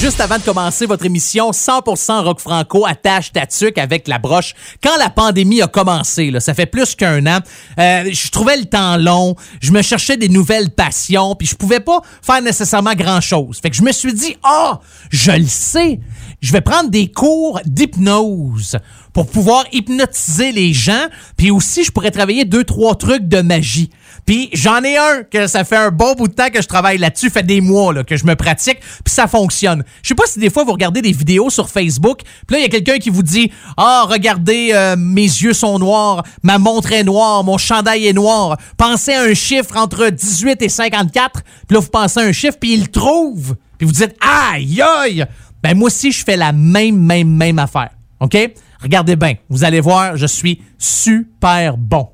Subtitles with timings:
[0.00, 3.42] Juste avant de commencer votre émission 100% rock franco attache ta
[3.82, 7.40] avec la broche, quand la pandémie a commencé, là, ça fait plus qu'un an,
[7.80, 11.80] euh, je trouvais le temps long, je me cherchais des nouvelles passions, puis je pouvais
[11.80, 13.58] pas faire nécessairement grand-chose.
[13.60, 14.78] Fait que je me suis dit, ah,
[15.10, 15.98] je le sais,
[16.40, 18.78] je vais prendre des cours d'hypnose
[19.12, 23.90] pour pouvoir hypnotiser les gens, puis aussi je pourrais travailler deux trois trucs de magie.
[24.28, 26.98] Puis j'en ai un que ça fait un bon bout de temps que je travaille
[26.98, 29.84] là-dessus, fait des mois que je me pratique, puis ça fonctionne.
[30.02, 32.62] Je sais pas si des fois vous regardez des vidéos sur Facebook, puis là il
[32.62, 36.92] y a quelqu'un qui vous dit "Ah, regardez euh, mes yeux sont noirs, ma montre
[36.92, 38.58] est noire, mon chandail est noir.
[38.76, 42.58] Pensez à un chiffre entre 18 et 54." Puis là vous pensez à un chiffre
[42.60, 43.56] puis il le trouve.
[43.78, 45.24] Puis vous dites "Aïe aïe."
[45.62, 47.92] Ben moi aussi je fais la même même même affaire.
[48.20, 48.36] OK?
[48.82, 52.10] Regardez bien, vous allez voir, je suis super bon.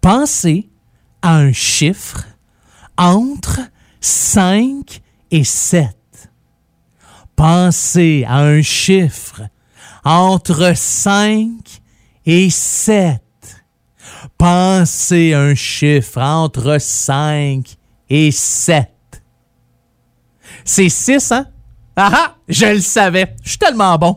[0.00, 0.71] Pensez
[1.22, 2.24] à un chiffre
[2.98, 3.60] entre
[4.00, 5.88] 5 et 7.
[7.36, 9.42] Pensez à un chiffre
[10.04, 11.48] entre 5
[12.26, 13.20] et 7.
[14.36, 17.64] Pensez à un chiffre entre 5
[18.10, 18.88] et 7.
[20.64, 21.46] C'est 6, hein?
[21.96, 22.34] Ah ah!
[22.48, 23.34] Je le savais.
[23.42, 24.16] Je suis tellement bon.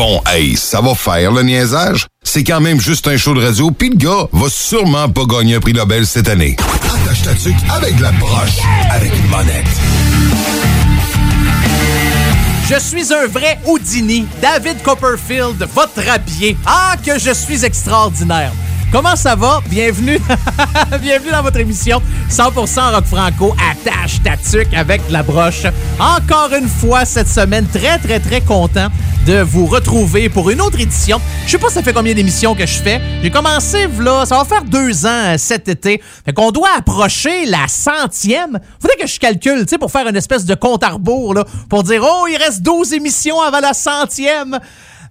[0.00, 2.06] Bon, hey, ça va faire le niaisage.
[2.22, 5.56] C'est quand même juste un show de radio, puis le gars va sûrement pas gagner
[5.56, 6.56] un prix Nobel cette année.
[6.86, 9.66] Attache ta tuque avec la broche, avec une monette.
[12.70, 16.56] Je suis un vrai Houdini, David Copperfield, votre habillé.
[16.64, 18.52] Ah, que je suis extraordinaire.
[18.92, 19.60] Comment ça va?
[19.68, 20.18] Bienvenue,
[21.00, 23.54] bienvenue dans votre émission 100% rock franco.
[23.70, 24.32] Attache ta
[24.76, 25.62] avec la broche.
[26.00, 28.88] Encore une fois cette semaine, très très très content
[29.26, 31.20] de vous retrouver pour une autre édition.
[31.46, 33.00] Je sais pas ça fait combien d'émissions que je fais.
[33.22, 36.02] J'ai commencé là, ça va faire deux ans euh, cet été.
[36.24, 38.58] Fait qu'on doit approcher la centième.
[38.80, 41.44] Faudrait que je calcule, tu sais, pour faire une espèce de compte à rebours là,
[41.68, 44.58] pour dire oh il reste 12 émissions avant la centième.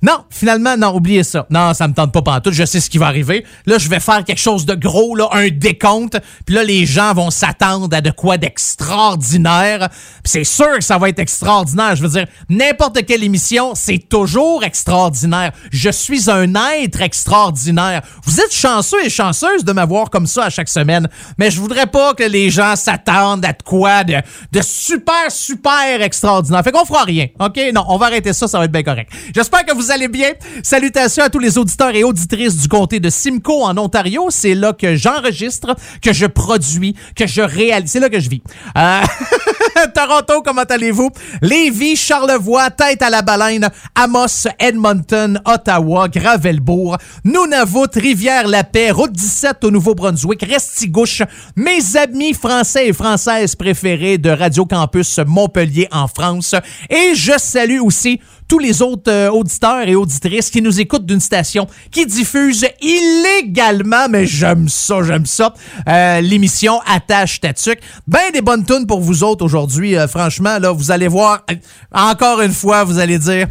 [0.02, 1.46] Non, finalement, non, oubliez ça.
[1.50, 2.54] Non, ça me tente pas pantoute.
[2.54, 3.46] Je sais ce qui va arriver.
[3.66, 6.18] Là, je vais faire quelque chose de gros, là, un décompte.
[6.46, 9.90] Puis là, les gens vont s'attendre à de quoi d'extraordinaire.
[10.24, 11.98] C'est sûr que ça va être extraordinaire.
[11.98, 15.52] Je veux dire, n'importe quelle émission, c'est toujours extraordinaire.
[15.72, 18.02] Je suis un être extraordinaire.
[18.24, 21.10] Vous êtes chanceux et chanceuse de m'avoir comme ça à chaque semaine.
[21.38, 24.16] Mais je voudrais pas que les gens s'attendent à de quoi de,
[24.52, 26.64] de super, super extraordinaire.
[26.64, 27.28] Fait qu'on fera rien.
[27.40, 27.60] OK?
[27.74, 28.48] Non, on va arrêter ça.
[28.48, 29.12] Ça va être bien correct.
[29.36, 30.32] J'espère que vous allez bien?
[30.64, 34.28] Salutations à tous les auditeurs et auditrices du comté de Simcoe en Ontario.
[34.30, 37.92] C'est là que j'enregistre, que je produis, que je réalise.
[37.92, 38.42] C'est là que je vis.
[38.78, 39.02] Euh,
[39.96, 41.10] Toronto, comment allez-vous?
[41.42, 49.72] Lévis, Charlevoix, Tête à la Baleine, Amos, Edmonton, Ottawa, Gravelbourg, Nunavut, Rivière-la-Paix, Route 17 au
[49.72, 51.24] Nouveau-Brunswick, Restigouche,
[51.56, 56.56] mes amis français et françaises préférés de Radio Campus Montpellier en France.
[56.90, 61.20] Et je salue aussi tous les autres euh, auditeurs et auditrices qui nous écoutent d'une
[61.22, 65.54] station qui diffuse illégalement, mais j'aime ça, j'aime ça,
[65.88, 67.80] euh, l'émission Attache Tatuc.
[68.08, 69.96] Ben des bonnes tunes pour vous autres aujourd'hui.
[69.96, 71.46] Euh, franchement, là, vous allez voir,
[71.94, 73.48] encore une fois, vous allez dire,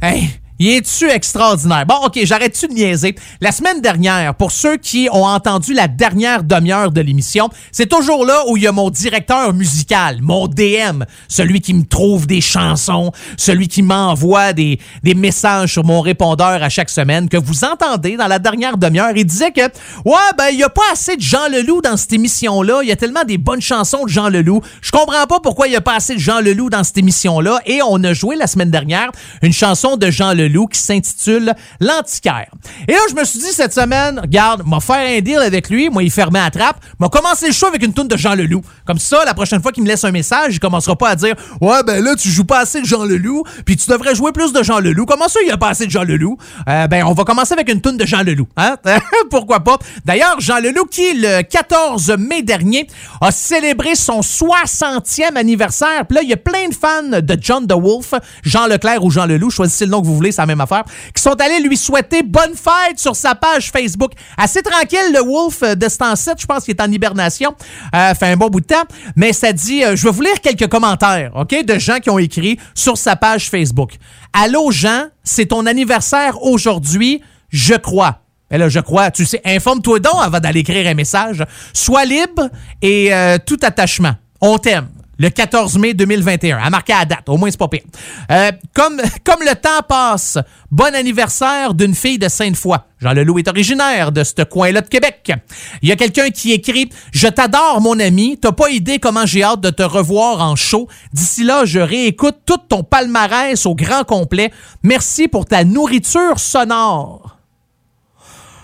[0.00, 1.84] hey, il est-tu extraordinaire?
[1.84, 3.14] Bon, OK, j'arrête-tu de niaiser.
[3.42, 8.24] La semaine dernière, pour ceux qui ont entendu la dernière demi-heure de l'émission, c'est toujours
[8.24, 12.40] là où il y a mon directeur musical, mon DM, celui qui me trouve des
[12.40, 18.16] chansons, celui qui m'envoie des, messages sur mon répondeur à chaque semaine, que vous entendez
[18.16, 19.12] dans la dernière demi-heure.
[19.14, 22.14] Il disait que, ouais, ben, il y a pas assez de Jean Leloup dans cette
[22.14, 22.80] émission-là.
[22.82, 24.62] Il y a tellement des bonnes chansons de Jean Leloup.
[24.80, 27.60] Je comprends pas pourquoi il y a pas assez de Jean Leloup dans cette émission-là.
[27.66, 29.10] Et on a joué la semaine dernière
[29.42, 32.48] une chanson de Jean Leloup loup qui s'intitule L'Antiquaire.
[32.88, 35.88] Et là, je me suis dit cette semaine, regarde, m'a faire un deal avec lui,
[35.90, 38.62] moi, il fermait la trappe, m'a commencé le show avec une toune de Jean Leloup.
[38.84, 41.34] Comme ça, la prochaine fois qu'il me laisse un message, il commencera pas à dire
[41.60, 44.52] Ouais, ben là, tu joues pas assez de Jean Leloup, puis tu devrais jouer plus
[44.52, 45.06] de Jean Leloup.
[45.06, 46.36] Comment ça, il a pas assez de Jean Leloup?
[46.68, 48.48] Euh, ben, on va commencer avec une toune de Jean Leloup.
[48.56, 48.76] Hein?
[49.30, 49.78] Pourquoi pas?
[50.04, 52.86] D'ailleurs, Jean Leloup, qui, le 14 mai dernier,
[53.20, 56.06] a célébré son 60e anniversaire.
[56.06, 59.10] Puis là, il y a plein de fans de John the Wolf, Jean Leclerc ou
[59.10, 60.84] Jean Leloup, choisissez le nom que vous voulez, la même affaire,
[61.14, 64.12] qui sont allés lui souhaiter bonne fête sur sa page Facebook.
[64.36, 67.54] Assez tranquille, le Wolf de Stansett, je pense qu'il est en hibernation,
[67.94, 68.84] euh, fait un bon bout de temps,
[69.14, 72.18] mais ça dit, euh, je vais vous lire quelques commentaires, OK, de gens qui ont
[72.18, 73.92] écrit sur sa page Facebook.
[74.32, 78.20] Allô Jean, c'est ton anniversaire aujourd'hui, je crois.
[78.50, 81.44] Et là, je crois, tu sais, informe-toi donc avant d'aller écrire un message.
[81.72, 82.48] Sois libre
[82.80, 84.14] et euh, tout attachement.
[84.40, 84.88] On t'aime.
[85.18, 87.84] Le 14 mai 2021, à marquer la date, au moins c'est pas pire.
[88.30, 90.36] Euh, comme, comme le temps passe,
[90.70, 92.76] bon anniversaire d'une fille de Sainte-Foy.
[93.00, 95.32] Jean Leloup est originaire de ce coin-là de Québec.
[95.80, 98.38] Il y a quelqu'un qui écrit «Je t'adore, mon ami.
[98.40, 100.88] T'as pas idée comment j'ai hâte de te revoir en show.
[101.12, 104.50] D'ici là, je réécoute tout ton palmarès au grand complet.
[104.82, 107.36] Merci pour ta nourriture sonore.»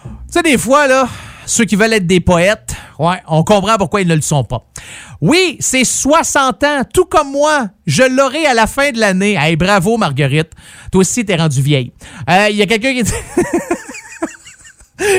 [0.05, 1.09] Tu sais, des fois, là,
[1.45, 4.65] ceux qui veulent être des poètes, ouais, on comprend pourquoi ils ne le sont pas.
[5.23, 7.69] Oui, c'est 60 ans, tout comme moi.
[7.87, 9.37] Je l'aurai à la fin de l'année.
[9.39, 10.51] Hey, bravo, Marguerite.
[10.91, 11.93] Toi aussi, t'es rendu vieille.
[12.29, 13.05] Euh, Il y a quelqu'un qui...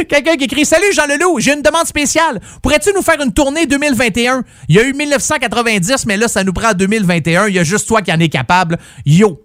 [0.08, 2.40] Quelqu'un qui écrit Salut Jean Leloup, j'ai une demande spéciale.
[2.62, 6.54] Pourrais-tu nous faire une tournée 2021 Il y a eu 1990, mais là, ça nous
[6.54, 7.48] prend 2021.
[7.48, 8.78] Il y a juste toi qui en es capable.
[9.06, 9.42] Yo.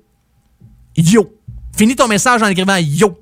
[0.97, 1.38] Yo.
[1.79, 3.17] Finis ton message en écrivant Yo.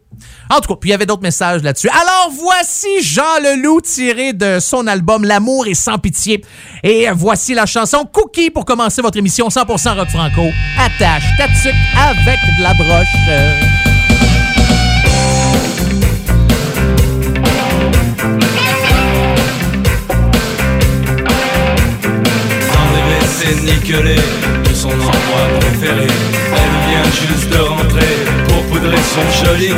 [0.49, 1.91] En tout cas, puis il y avait d'autres messages là-dessus.
[1.91, 6.43] Alors voici Jean Leloup tiré de son album L'amour est sans pitié.
[6.83, 10.49] Et voici la chanson Cookie pour commencer votre émission 100% rock franco.
[10.79, 14.07] Attache ta tuque avec de la broche.
[23.93, 26.07] de son endroit préféré.
[26.07, 28.36] Elle vient juste de rentrer
[28.87, 29.69] poudrer son joli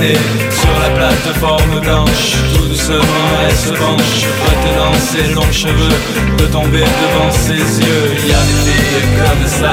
[0.51, 2.37] sur la plateforme blanche.
[2.55, 5.99] Tout doucement, elle se penche, retenant ses longs cheveux,
[6.39, 8.09] de tomber devant ses yeux.
[8.27, 9.73] Y a des filles comme ça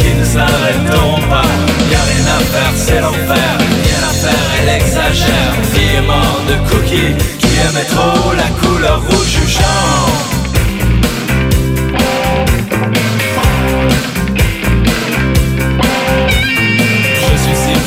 [0.00, 1.48] qui ne s'arrêteront pas.
[1.90, 3.58] Y a rien à faire, c'est l'enfer.
[3.58, 5.52] Rien à faire, elle exagère.
[5.72, 6.02] Fille
[6.48, 10.26] de cookie qui aimait trop la couleur rouge du genre.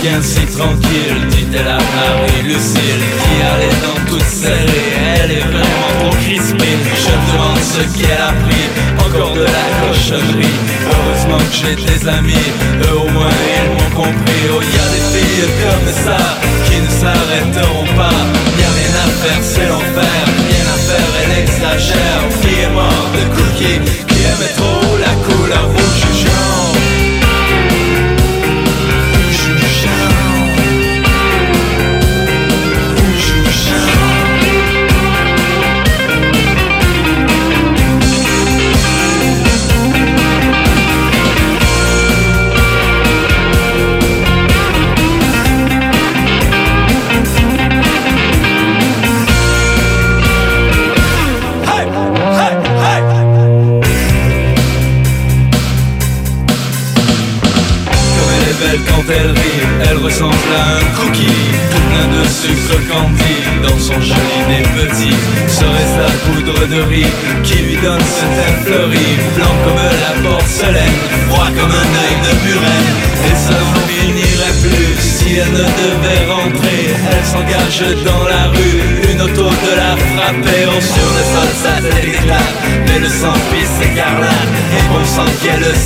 [0.01, 6.15] Bien si tranquille, dit-elle à Marie-Lucille Qui allait dans toute serrée, elle est vraiment trop
[6.23, 8.67] crispée Je me demande ce qu'elle a pris,
[9.05, 10.59] encore de la cochonnerie.
[10.91, 12.47] Heureusement que j'ai des amis,
[12.83, 14.43] eux au moins ils m'ont compris.
[14.51, 16.17] Oh y a des filles comme ça,
[16.65, 18.19] qui ne s'arrêteront pas.
[18.59, 22.21] Y a rien à faire, c'est l'enfer, rien à faire, elle exagère.
[22.41, 24.78] Fille est morte de cookie, qui aimait trop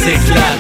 [0.04, 0.53] s'éclate,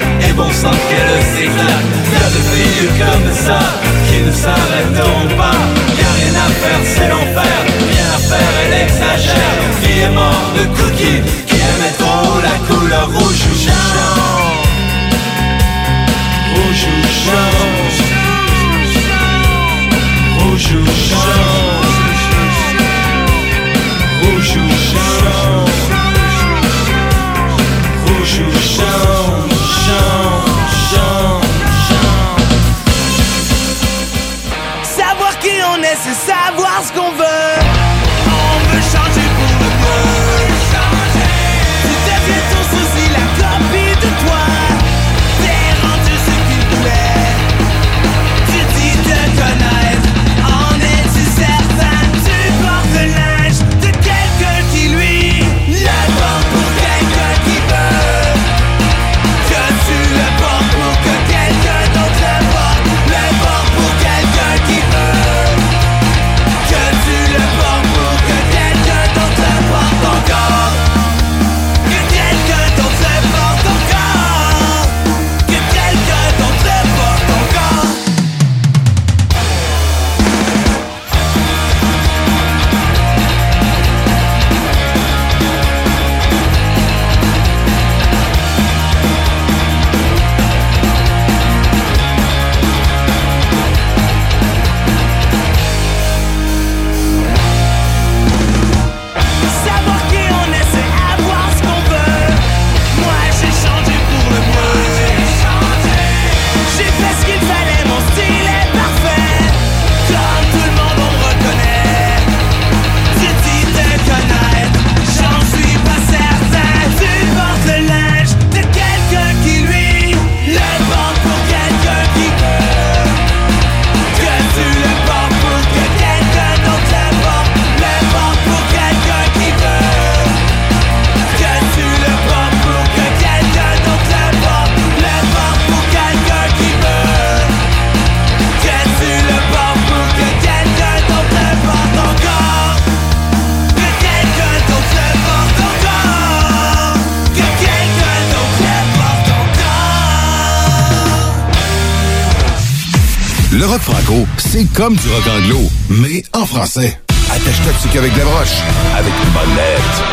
[154.84, 157.00] comme du rock anglo, mais en français.
[157.32, 158.60] Attache-toi dessus avec des broches,
[158.98, 160.04] avec une bonne lettre.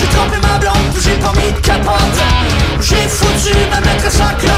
[0.00, 2.18] J'ai trompé ma blonde j'ai pas mis de capote.
[2.80, 4.57] J'ai foutu ma maîtresse en clope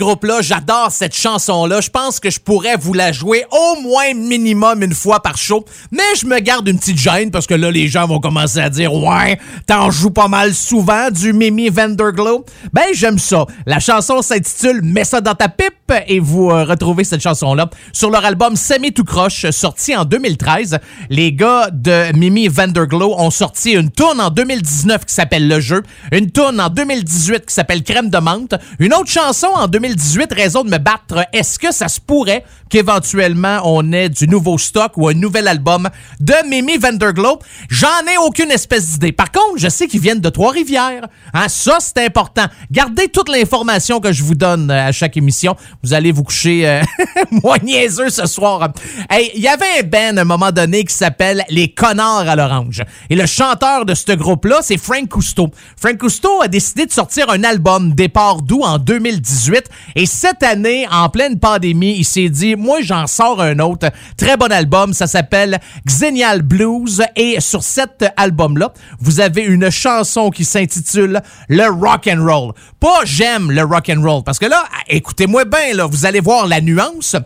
[0.00, 1.80] groupe-là, j'adore cette chanson-là.
[1.80, 5.64] Je pense que je pourrais vous la jouer au moins minimum une fois par show.
[5.92, 8.70] Mais je me garde une petite gêne parce que là, les gens vont commencer à
[8.70, 12.44] dire Ouais, t'en joues pas mal souvent du Mimi Vanderglow.
[12.72, 13.44] Ben, j'aime ça.
[13.66, 15.74] La chanson s'intitule Mets ça dans ta pipe
[16.06, 20.78] et vous euh, retrouvez cette chanson-là sur leur album Semi tout croche sorti en 2013.
[21.10, 25.82] Les gars de Mimi Vanderglow ont sorti une tourne en 2019 qui s'appelle Le Jeu,
[26.12, 30.62] une tourne en 2018 qui s'appelle Crème de menthe, une autre chanson en 2018 Raison
[30.62, 31.26] de me battre.
[31.32, 35.88] Est-ce que ça se pourrait qu'éventuellement on ait du nouveau stock ou un nouvel album
[36.20, 37.40] de Mimi Vanderglow?
[37.68, 39.10] J'en ai aucune espèce d'idée.
[39.12, 41.08] Par contre, je sais qu'ils viennent de Trois-Rivières.
[41.34, 42.44] Hein, ça, c'est important.
[42.70, 45.56] Gardez toute l'information que je vous donne euh, à chaque émission.
[45.82, 46.82] Vous allez vous coucher euh,
[47.42, 48.72] moins niaiseux ce soir.
[49.08, 52.36] Hey, il y avait un band à un moment donné qui s'appelle Les Connards à
[52.36, 52.82] l'Orange.
[53.08, 55.50] Et le chanteur de ce groupe-là, c'est Frank Cousteau.
[55.76, 59.64] Frank Cousteau a décidé de sortir un album Départ doux en 2018.
[59.96, 63.90] Et cette année, en pleine pandémie, il s'est dit, moi, j'en sors un autre.
[64.16, 64.92] Très bon album.
[64.92, 67.02] Ça s'appelle Xenial Blues.
[67.16, 72.52] Et sur cet album-là, vous avez une chanson qui s'intitule Le Rock and Roll.
[72.80, 74.22] Pas j'aime le rock and roll.
[74.24, 77.16] Parce que là, écoutez-moi bien, là, vous allez voir la nuance.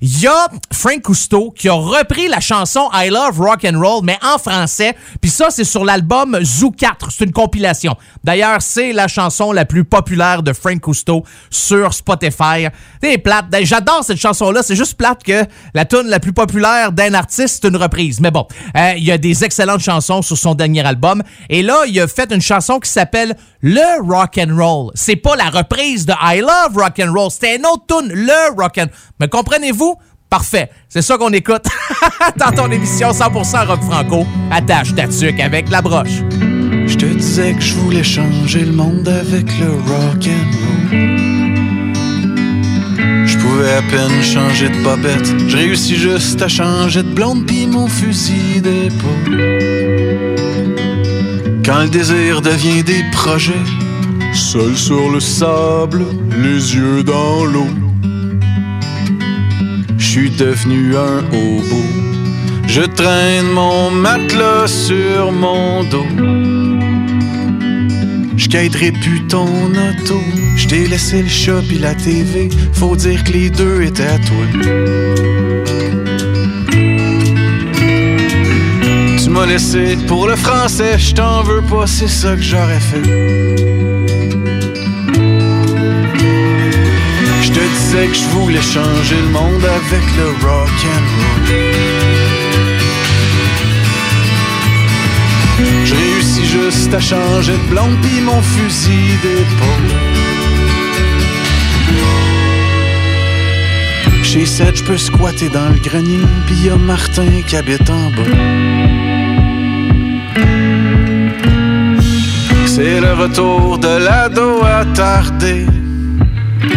[0.00, 4.04] Il y a Frank Cousteau qui a repris la chanson I Love Rock and Roll,
[4.04, 4.94] mais en français.
[5.20, 7.10] Puis ça, c'est sur l'album Zoo 4.
[7.10, 7.96] C'est une compilation.
[8.22, 12.66] D'ailleurs, c'est la chanson la plus populaire de Frank Cousteau sur Spotify.
[13.02, 13.46] C'est plate.
[13.50, 14.62] Ben, J'adore cette chanson-là.
[14.62, 18.20] C'est juste plate que la tune la plus populaire d'un artiste, c'est une reprise.
[18.20, 21.22] Mais bon, euh, il y a des excellentes chansons sur son dernier album.
[21.48, 24.90] Et là, il a fait une chanson qui s'appelle Le Rock and Roll.
[24.94, 27.30] C'est pas la reprise de I Love Rock and Roll.
[27.30, 28.86] C'était une autre tune, Le Rock and.
[29.20, 29.96] Me comprenez-vous?
[30.28, 30.70] Parfait.
[30.88, 31.64] C'est ça qu'on écoute
[32.36, 34.24] dans ton émission 100% rock franco.
[34.52, 36.22] Attache ta tuque avec la broche.
[36.86, 41.29] Je te disais que je voulais changer le monde avec le rock.
[43.60, 45.34] Pouvais à peine changer de bobette.
[45.48, 49.36] Je réussis juste à changer de blonde pis mon fusil d'épaule.
[51.62, 53.66] Quand le désir devient des projets,
[54.32, 56.06] seul sur le sable,
[56.42, 57.68] les yeux dans l'eau.
[59.98, 61.82] Je suis devenu un hobo.
[62.66, 66.49] Je traîne mon matelas sur mon dos.
[68.40, 70.18] Je quitterai plus ton auto.
[70.56, 72.48] Je t'ai laissé le chat pis la TV.
[72.72, 74.46] Faut dire que les deux étaient à toi.
[79.22, 80.98] Tu m'as laissé pour le français.
[80.98, 83.02] Je t'en veux pas, c'est ça que j'aurais fait.
[87.90, 91.30] Disais que je voulais changer le monde avec le rock and roll.
[96.52, 99.90] Juste à changer de blonde pis mon fusil d'épaule.
[104.24, 108.10] Chez 7, je peux squatter dans le grenier, pis y a Martin qui habite en
[108.10, 108.30] bas.
[112.66, 115.66] C'est le retour de l'ado attardé.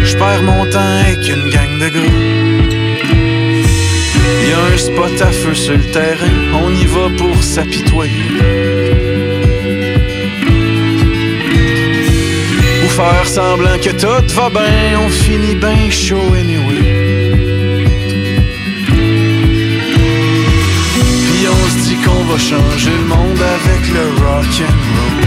[0.03, 2.13] Je perds mon temps avec une gang de gars.
[4.47, 9.32] Y a un spot à feu sur le terrain, on y va pour s'apitoyer.
[12.93, 17.33] Faire semblant que tout va bien, on finit bien chaud anyway.
[21.25, 25.19] Puis on se dit qu'on va changer le monde avec le rock and roll.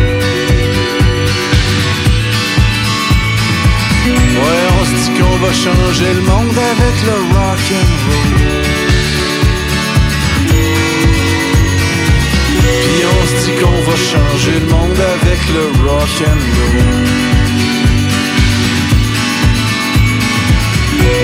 [4.43, 8.35] Ouais, on se dit qu'on va changer le monde avec le rock and roll.
[12.83, 17.46] Puis on se dit qu'on va changer le monde avec le rock and roll.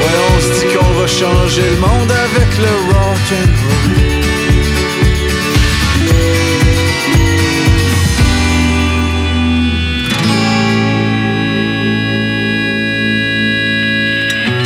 [0.02, 4.22] Ouais, on se dit qu'on va changer le monde avec le rock and roll.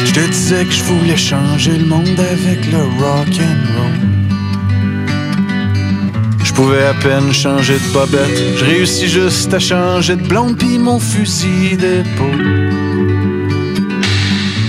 [0.04, 4.05] Je te disais que je voulais changer le monde avec le rock and roll.
[6.56, 8.42] Je pouvais à peine changer de bobette.
[8.56, 12.70] Je réussis juste à changer de blonde pis mon fusil d'épaule.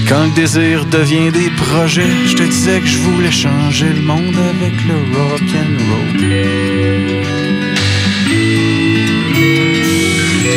[0.10, 4.36] Quand le désir devient des projets, je te disais que je voulais changer le monde
[4.36, 6.20] avec le rock and roll.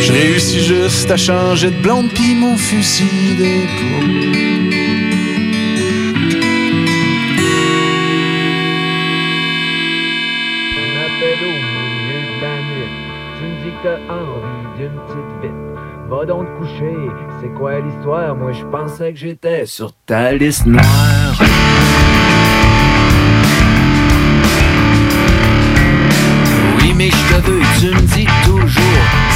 [0.03, 4.70] Je réussis juste à changer de blonde pis mon fusil d'épaule.
[16.21, 16.97] Va donc te coucher.
[17.41, 18.37] C'est quoi l'histoire?
[18.37, 20.85] Moi, je pensais que j'étais sur ta liste noire.
[26.77, 28.83] Oui, mais je te veux, tu me dis toujours.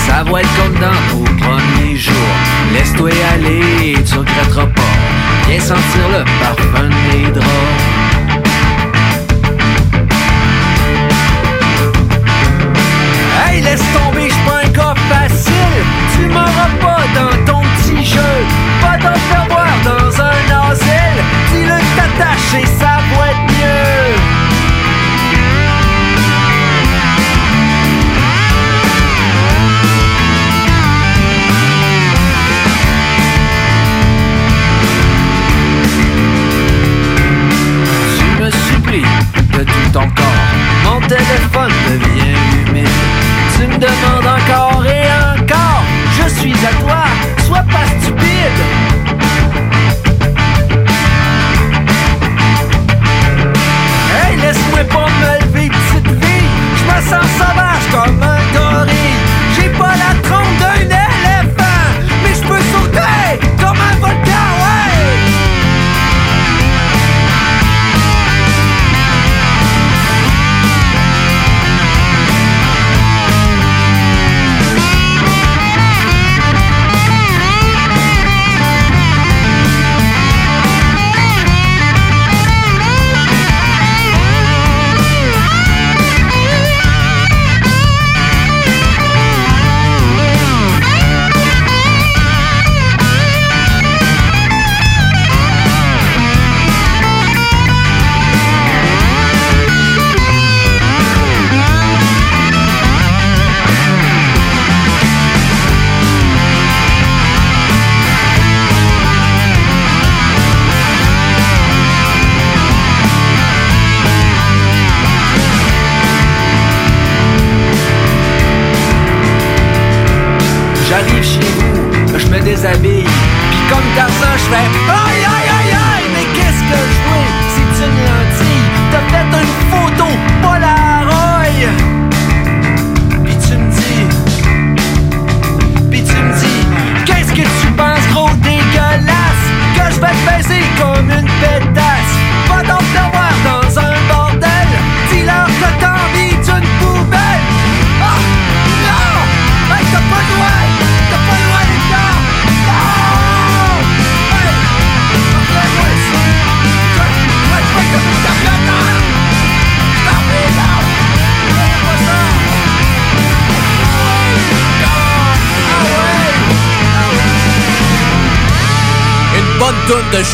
[0.06, 2.14] Ça va être comme dans nos premiers jours.
[2.74, 4.82] Laisse-toi aller, tu regretteras pas.
[5.48, 7.93] Viens sentir le parfum des draps.
[18.04, 19.46] Pas t'en faire
[19.82, 21.18] dans un asile.
[21.50, 24.14] Dis-le que t'attaches ça va être mieux.
[38.18, 39.12] Tu me supplies
[39.52, 40.52] de tout ton corps.
[40.84, 42.36] Mon téléphone devient
[42.68, 42.88] humide.
[43.56, 45.08] Tu me demandes encore et
[45.40, 45.82] encore.
[46.22, 46.53] Je suis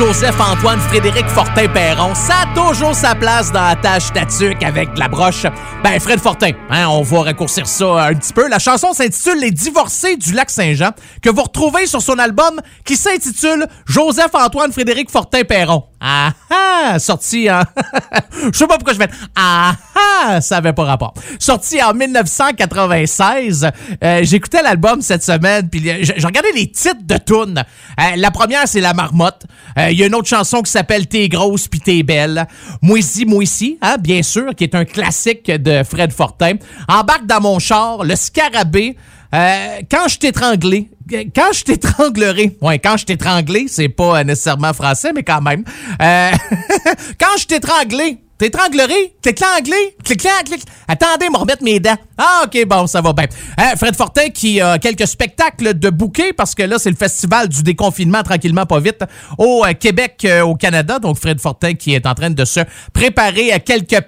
[0.00, 2.14] Joseph-Antoine Frédéric Fortin-Perron.
[2.14, 5.44] Ça a toujours sa place dans la tâche tatuque avec de la broche.
[5.84, 8.48] Ben, Fred Fortin, hein, on va raccourcir ça un petit peu.
[8.48, 12.96] La chanson s'intitule Les divorcés du lac Saint-Jean, que vous retrouvez sur son album qui
[12.96, 15.84] s'intitule Joseph-Antoine Frédéric Fortin-Perron.
[16.00, 16.98] Ah ah!
[16.98, 17.60] Sorti en...
[18.52, 19.08] Je sais pas pourquoi je vais...
[19.36, 20.40] Ah ah!
[20.40, 21.14] Ça avait pas rapport.
[21.38, 23.70] Sorti en 1996.
[24.02, 27.58] Euh, J'écoutais l'album cette semaine, puis je, je regardais les titres de tunes.
[28.00, 29.42] Euh, la première, c'est La Marmotte.
[29.78, 32.46] Euh, Il y a une autre chanson qui s'appelle T'es grosse puis t'es belle.
[32.82, 36.54] Moisy, Moisy, hein, bien sûr, qui est un classique de Fred Fortin.
[36.88, 38.96] Embarque dans mon char, Le Scarabée.
[39.32, 40.90] Quand je t'étranglais,
[41.34, 45.64] quand je t'étranglerai, ouais, quand je t'étranglais, c'est pas nécessairement français, mais quand même.
[46.00, 46.30] Euh,
[47.20, 50.62] quand je t'étranglais, t'étranglerai, clic-clanglé, clic-clanc-clic.
[50.88, 51.96] Attendez, me remettre mes dents.
[52.16, 53.26] Ah, ok, bon, ça va bien.
[53.58, 57.48] Hein, Fred Fortin qui a quelques spectacles de bouquets parce que là, c'est le festival
[57.48, 59.04] du déconfinement tranquillement, pas vite,
[59.36, 60.98] au euh, Québec, euh, au Canada.
[60.98, 62.60] Donc, Fred Fortin qui est en train de se
[62.94, 64.00] préparer à quelques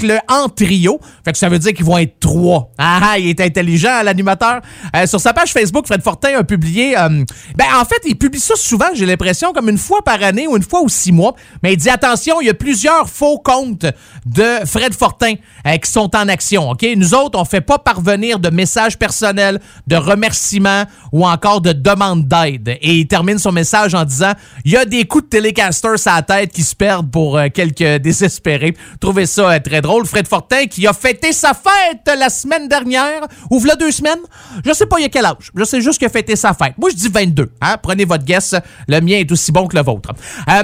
[0.00, 1.00] pestacles en trio.
[1.24, 2.70] Fait que ça veut dire qu'ils vont être trois.
[2.78, 4.60] Ah, il est intelligent, l'animateur.
[4.96, 6.98] Euh, sur sa page Facebook, Fred Fortin a publié...
[6.98, 7.24] euh,
[7.56, 10.56] ben, en fait, il publie ça souvent, j'ai l'impression, comme une fois par année ou
[10.56, 11.34] une fois ou six mois.
[11.62, 13.86] Mais il dit, attention, il y a plusieurs faux comptes
[14.26, 15.34] de Fred Fortin
[15.66, 16.86] euh, qui sont en action, OK?
[16.96, 22.26] Nous autres, on fait pas parvenir de messages personnels, de remerciements ou encore de demandes
[22.26, 22.76] d'aide.
[22.80, 24.32] Et il termine son message en disant,
[24.64, 28.00] il y a des coups de télécaster à la tête qui se perdent pour quelques
[28.02, 28.76] désespérés.
[29.00, 29.89] Trouvez ça très drôle.
[30.04, 34.20] Fred Fortin qui a fêté sa fête la semaine dernière, ou v'là deux semaines.
[34.64, 35.50] Je sais pas il y a quel âge.
[35.54, 36.74] Je sais juste qu'il a fêté sa fête.
[36.78, 37.50] Moi, je dis 22.
[37.60, 37.76] Hein?
[37.82, 38.54] Prenez votre guess.
[38.88, 40.10] Le mien est aussi bon que le vôtre.
[40.48, 40.62] Euh,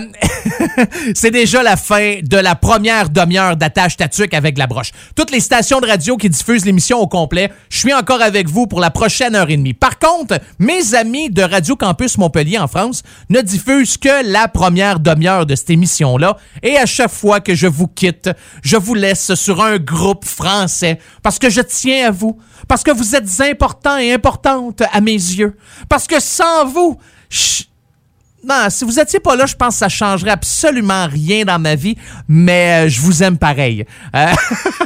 [1.15, 4.93] c'est déjà la fin de la première demi-heure d'attache tatuque avec la broche.
[5.15, 8.67] Toutes les stations de radio qui diffusent l'émission au complet, je suis encore avec vous
[8.67, 9.75] pour la prochaine heure et demie.
[9.75, 15.01] Par contre, mes amis de Radio Campus Montpellier en France ne diffusent que la première
[15.01, 16.37] demi-heure de cette émission-là.
[16.62, 18.31] Et à chaque fois que je vous quitte,
[18.62, 20.98] je vous laisse sur un groupe français.
[21.22, 25.12] Parce que je tiens à vous, parce que vous êtes importants et importantes à mes
[25.12, 25.57] yeux,
[25.88, 26.98] parce que sans vous,
[27.31, 27.64] je-
[28.46, 31.74] non, si vous étiez pas là, je pense que ça changerait absolument rien dans ma
[31.74, 31.96] vie,
[32.28, 33.85] mais euh, je vous aime pareil.
[34.14, 34.32] Euh,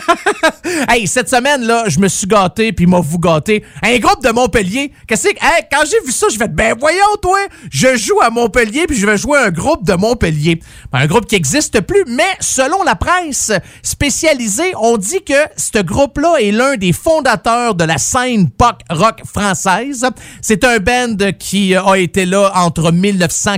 [0.88, 3.62] hey, cette semaine là, je me suis gâté puis m'a vous gâté.
[3.82, 7.16] Un groupe de Montpellier, qu'est-ce que hey, quand j'ai vu ça, je vais ben voyons
[7.20, 7.38] toi,
[7.70, 10.60] je joue à Montpellier puis je vais jouer un groupe de Montpellier.
[10.92, 16.36] Un groupe qui existe plus, mais selon la presse spécialisée, on dit que ce groupe-là
[16.40, 20.06] est l'un des fondateurs de la scène pop rock française.
[20.40, 22.90] C'est un band qui a été là entre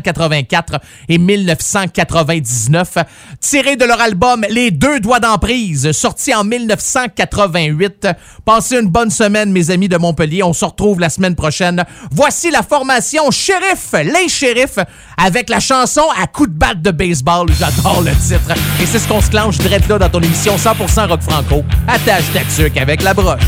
[0.00, 2.98] 1984 et 1999,
[3.40, 8.08] tiré de leur album Les deux doigts d'emprise, sorti en 1988.
[8.44, 10.42] Passez une bonne semaine, mes amis de Montpellier.
[10.42, 11.84] On se retrouve la semaine prochaine.
[12.10, 14.78] Voici la formation Sheriff, les Sheriffs,
[15.16, 17.48] avec la chanson à coup de batte de baseball.
[17.58, 18.52] J'adore le titre.
[18.80, 21.64] Et c'est ce qu'on se clenche direct là dans ton émission 100% rock franco.
[21.88, 23.40] Attache ta tuque avec la broche.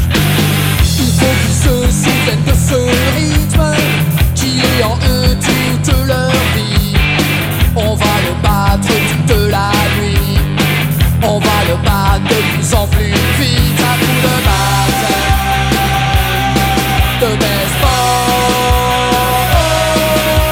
[0.98, 2.74] Il faut qu'ils se souviennent de ce
[3.16, 3.74] rythme
[4.34, 5.36] qui est en eux
[8.76, 10.38] battre toute la nuit.
[11.22, 15.04] On va le battre de plus en plus vite à coups de batte
[17.20, 17.90] de baseball.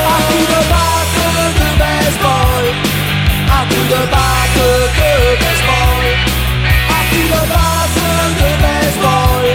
[0.06, 1.18] À coups de batte
[1.58, 2.64] de baseball.
[3.48, 6.04] À coups de batte de baseball.
[6.88, 8.00] À coups de batte
[8.40, 9.46] de baseball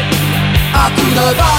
[0.74, 0.90] à
[1.42, 1.57] de.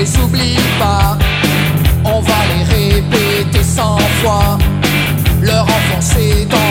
[0.00, 1.18] les oublie pas.
[2.04, 4.58] On va les répéter cent fois,
[5.42, 6.69] leur enfoncer dans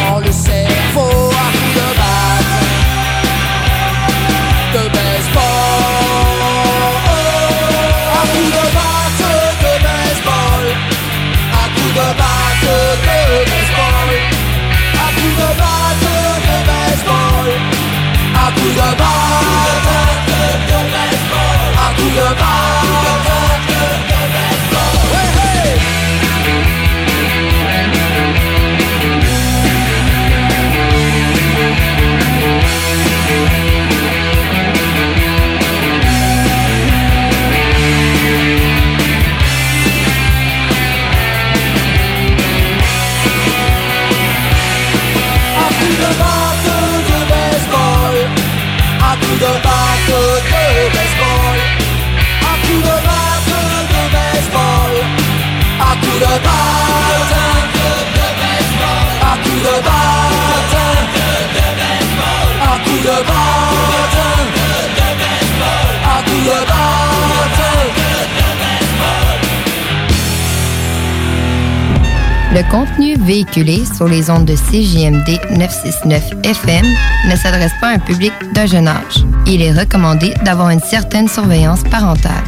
[72.51, 76.85] Le contenu véhiculé sur les ondes de CJMD 969 FM
[77.29, 79.23] ne s'adresse pas à un public d'un jeune âge.
[79.45, 82.43] Il est recommandé d'avoir une certaine surveillance parentale.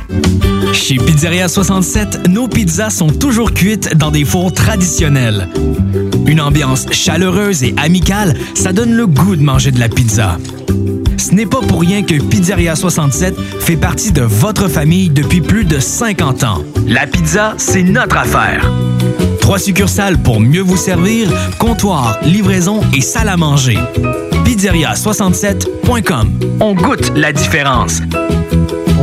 [0.73, 5.47] Chez Pizzeria 67, nos pizzas sont toujours cuites dans des fours traditionnels.
[6.25, 10.39] Une ambiance chaleureuse et amicale, ça donne le goût de manger de la pizza.
[11.17, 15.65] Ce n'est pas pour rien que Pizzeria 67 fait partie de votre famille depuis plus
[15.65, 16.63] de 50 ans.
[16.87, 18.71] La pizza, c'est notre affaire.
[19.41, 23.77] Trois succursales pour mieux vous servir, comptoir, livraison et salle à manger.
[24.45, 26.39] Pizzeria67.com.
[26.59, 28.01] On goûte la différence.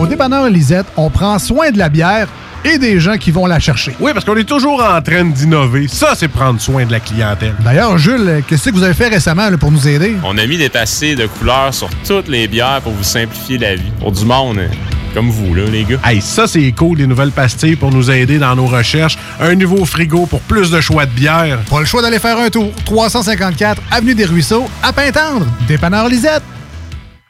[0.01, 2.29] Au dépanneur Lisette, on prend soin de la bière
[2.65, 3.95] et des gens qui vont la chercher.
[4.01, 5.87] Oui, parce qu'on est toujours en train d'innover.
[5.89, 7.55] Ça, c'est prendre soin de la clientèle.
[7.65, 10.17] D'ailleurs, Jules, qu'est-ce que vous avez fait récemment là, pour nous aider?
[10.25, 13.77] On a mis des passés de couleurs sur toutes les bières pour vous simplifier la
[13.77, 13.93] vie.
[14.01, 14.71] Pour du monde, hein,
[15.15, 15.99] comme vous, là, les gars.
[16.05, 19.19] Hey, ça, c'est cool, des nouvelles pastilles pour nous aider dans nos recherches.
[19.41, 21.59] Un nouveau frigo pour plus de choix de bière.
[21.71, 22.73] Pas le choix d'aller faire un tour.
[22.85, 25.47] 354 Avenue des Ruisseaux, à Pintendre.
[25.67, 26.43] Dépanneur Lisette.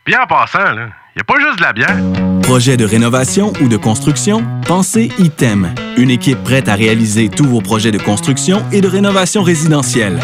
[0.06, 1.96] Bien en passant, là, y a pas juste de la bière.
[2.42, 4.42] Projet de rénovation ou de construction?
[4.66, 9.42] Pensez ITEM, une équipe prête à réaliser tous vos projets de construction et de rénovation
[9.42, 10.18] résidentielle.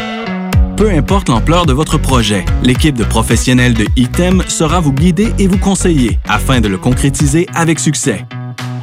[0.76, 5.46] Peu importe l'ampleur de votre projet, l'équipe de professionnels de ITEM sera vous guider et
[5.46, 8.26] vous conseiller afin de le concrétiser avec succès.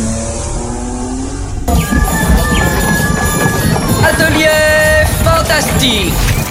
[4.03, 6.28] Atelier fantastique.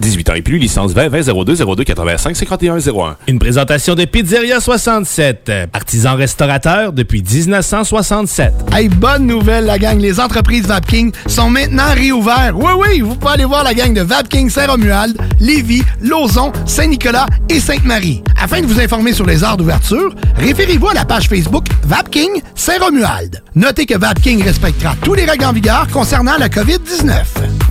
[0.00, 3.16] 18 ans et plus, licence 20 20 02 02 85 51 01.
[3.26, 8.52] Une présentation de Pizzeria 67, artisan restaurateur depuis 1967.
[8.72, 9.98] Hey, bonne nouvelle, la gang.
[9.98, 12.54] Les entreprises Vapking sont maintenant réouvertes.
[12.54, 17.60] Oui, oui, vous pouvez aller voir la gang de Vapking Saint-Romuald, Lévis, Lauson, Saint-Nicolas et
[17.60, 18.22] Sainte-Marie.
[18.40, 23.42] Afin de vous informer sur les heures d'ouverture, référez-vous à la page Facebook Vapking Saint-Romuald.
[23.54, 27.67] Notez que Vapking respectera tous les règles en vigueur concernant la COVID-19.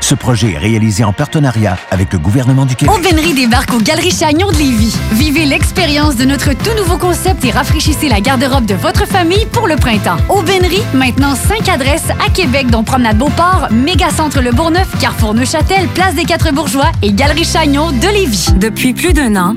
[0.00, 2.94] Ce projet est réalisé en partenariat avec le gouvernement du Québec.
[2.94, 4.94] Aubainerie débarque aux Galeries Chagnon de Lévis.
[5.12, 9.66] Vivez l'expérience de notre tout nouveau concept et rafraîchissez la garde-robe de votre famille pour
[9.66, 10.18] le printemps.
[10.28, 16.14] Aubainerie, maintenant 5 adresses à Québec, dont Promenade Beauport, Mégacentre Le Bourgneuf, Carrefour Neuchâtel, Place
[16.14, 18.48] des Quatre Bourgeois et Galerie Chagnon de Lévis.
[18.56, 19.56] Depuis plus d'un an,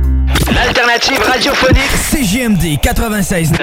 [0.91, 3.53] L'alternative radiophonique CGMD 96.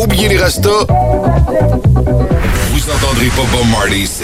[0.00, 0.86] Oubliez les restos.
[2.70, 4.22] Vous entendrez pas Bob Marley ici.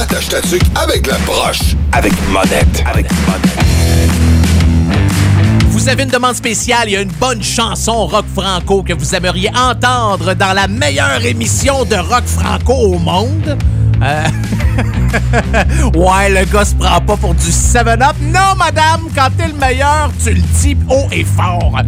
[0.00, 1.74] Attache ta tuque avec la broche.
[1.90, 2.84] Avec monette.
[2.86, 3.06] Avec
[5.70, 9.16] Vous avez une demande spéciale, il y a une bonne chanson rock franco que vous
[9.16, 13.58] aimeriez entendre dans la meilleure émission de rock franco au monde.
[14.02, 14.24] Euh,
[15.94, 18.16] ouais, le gars se prend pas pour du 7-Up.
[18.20, 21.80] Non, madame, quand t'es le meilleur, tu le dis haut et fort.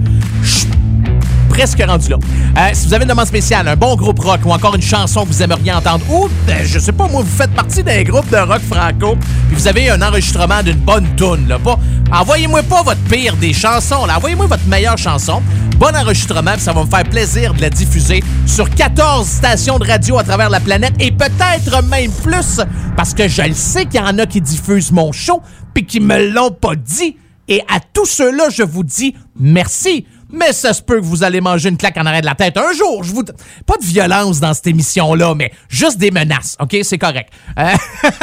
[1.49, 2.17] Presque rendu là.
[2.57, 5.25] Euh, si vous avez une demande spéciale, un bon groupe rock ou encore une chanson
[5.25, 8.29] que vous aimeriez entendre, ou, ben, je sais pas, moi, vous faites partie d'un groupe
[8.31, 9.17] de rock franco,
[9.49, 11.79] puis vous avez un enregistrement d'une bonne tune, là, pas...
[12.11, 14.17] Envoyez-moi pas votre pire des chansons, là.
[14.17, 15.43] Envoyez-moi votre meilleure chanson.
[15.79, 19.87] Bon enregistrement, puis ça va me faire plaisir de la diffuser sur 14 stations de
[19.87, 22.61] radio à travers la planète et peut-être même plus,
[22.97, 25.43] parce que je le sais qu'il y en a qui diffusent mon show,
[25.75, 27.17] puis qui me l'ont pas dit.
[27.47, 31.41] Et à tous ceux-là, je vous dis merci mais ça se peut que vous allez
[31.41, 33.03] manger une claque en arrêt de la tête un jour.
[33.03, 36.57] Je vous pas de violence dans cette émission-là, mais juste des menaces.
[36.61, 37.31] Ok, c'est correct.
[37.59, 37.73] Euh,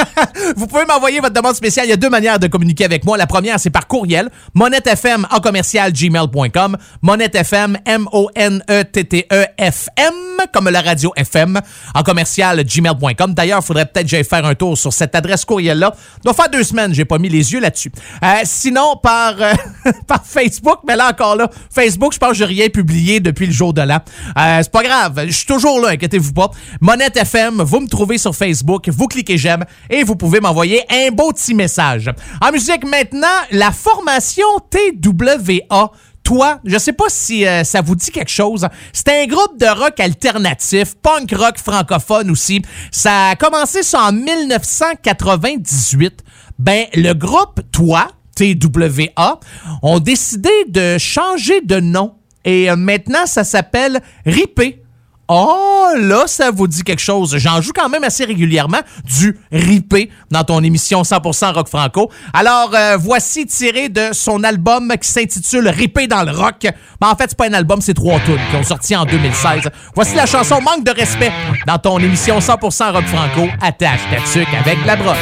[0.56, 1.86] vous pouvez m'envoyer votre demande spéciale.
[1.88, 3.18] Il y a deux manières de communiquer avec moi.
[3.18, 4.30] La première, c'est par courriel.
[4.54, 6.78] monettefm en commercial gmail.com.
[7.02, 10.14] Monettefm M O N E T T E F M
[10.54, 11.60] comme la radio FM
[11.94, 13.34] en commercial gmail.com.
[13.34, 15.96] D'ailleurs, il faudrait peut-être que j'aille faire un tour sur cette adresse courriel-là.
[16.24, 17.92] doit faire deux semaines, j'ai pas mis les yeux là-dessus.
[18.24, 19.54] Euh, sinon, par, euh,
[20.08, 23.46] par Facebook, mais là encore là, Facebook Facebook, je pense que j'ai rien publié depuis
[23.46, 24.00] le jour de l'an.
[24.38, 26.52] Euh, c'est pas grave, je suis toujours là, inquiétez-vous pas.
[26.82, 31.12] Monette FM, vous me trouvez sur Facebook, vous cliquez j'aime et vous pouvez m'envoyer un
[31.12, 32.12] beau petit message.
[32.42, 35.92] En musique maintenant, la formation TWA
[36.24, 38.68] toi, je sais pas si euh, ça vous dit quelque chose.
[38.92, 42.62] C'est un groupe de rock alternatif, punk rock francophone aussi.
[42.92, 46.24] Ça a commencé ça en 1998.
[46.58, 49.40] Ben, le groupe Toi, TWA,
[49.82, 52.16] ont décidé de changer de nom.
[52.44, 54.82] Et euh, maintenant, ça s'appelle Ripé.
[55.28, 57.36] Oh, là, ça vous dit quelque chose.
[57.38, 58.82] J'en joue quand même assez régulièrement
[59.18, 62.12] du ripé dans ton émission 100% rock franco.
[62.32, 66.68] Alors, euh, voici tiré de son album qui s'intitule Ripé dans le rock.
[67.02, 69.64] Mais en fait, c'est pas un album, c'est trois tunes qui ont sorti en 2016.
[69.96, 71.32] Voici la chanson Manque de respect
[71.66, 73.50] dans ton émission 100% rock franco.
[73.62, 75.18] Attache ta tuque avec la broche.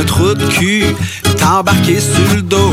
[0.00, 0.84] Un trou de cul
[1.38, 2.72] t'embarquer sur le dos.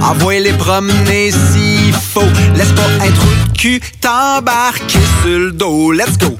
[0.00, 2.22] Envoie-les promener s'il faut.
[2.56, 5.92] Laisse pas un trou de cul t'embarquer sur le dos.
[5.92, 6.36] Let's go.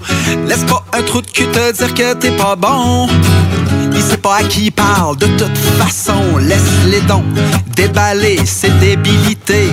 [0.46, 3.08] Laisse pas un trou de cul te dire que t'es pas bon.
[3.92, 7.24] Il sait pas à qui il parle, de toute façon, laisse-les dons
[7.76, 9.70] déballer ses débilités.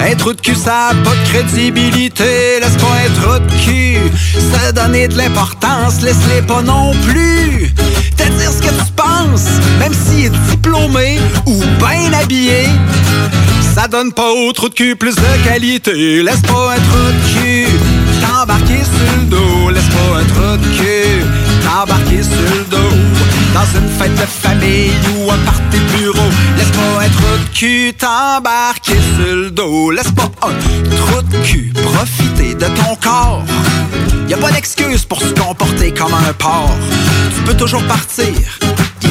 [0.00, 2.60] Un trou de cul, ça a pas de crédibilité.
[2.60, 3.98] Laisse pas un trou de cul
[4.34, 6.02] se donner de l'importance.
[6.02, 7.72] Laisse-les pas non plus
[8.16, 8.72] te dire ce que
[9.78, 12.68] même s'il est diplômé ou bien habillé.
[13.74, 16.22] Ça donne pas au trou de cul plus de qualité.
[16.22, 17.66] Laisse pas un trou de cul
[18.20, 19.70] t'embarquer sur le dos.
[19.70, 21.24] Laisse pas un trou de cul
[21.62, 22.96] t'embarquer sur le dos.
[23.54, 26.28] Dans une fête de famille ou un party bureau.
[26.56, 29.90] Laisse pas un trou de cul t'embarquer sur le dos.
[29.90, 33.44] Laisse pas un trou de cul profiter de ton corps.
[34.28, 36.76] Y a pas d'excuse pour se comporter comme un porc.
[37.34, 38.34] Tu peux toujours partir.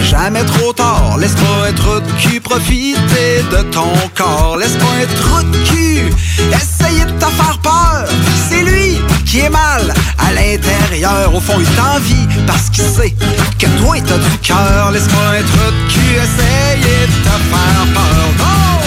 [0.03, 1.17] Jamais trop tard.
[1.19, 4.57] Laisse pas trou de cul profiter de ton corps.
[4.57, 6.09] Laisse pas trou de cul
[6.51, 8.05] essayer de te faire peur.
[8.49, 11.33] C'est lui qui est mal à l'intérieur.
[11.33, 13.15] Au fond, il t'envie parce qu'il sait
[13.59, 14.91] que toi, t'as du cœur.
[14.91, 18.86] Laisse pas trou de cul essayer de te faire peur.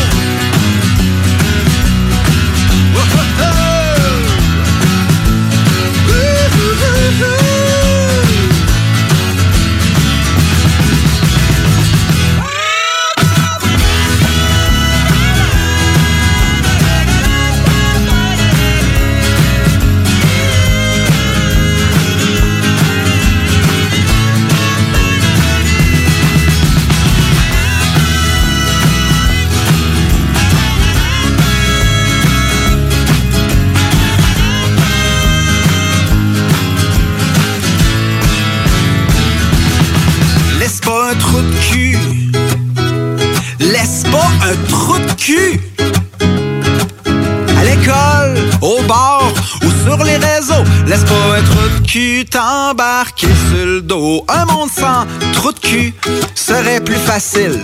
[52.80, 54.24] T'embarquer sur le dos.
[54.28, 55.04] Un monde sans
[55.34, 55.94] trou de cul
[56.34, 57.58] serait plus facile.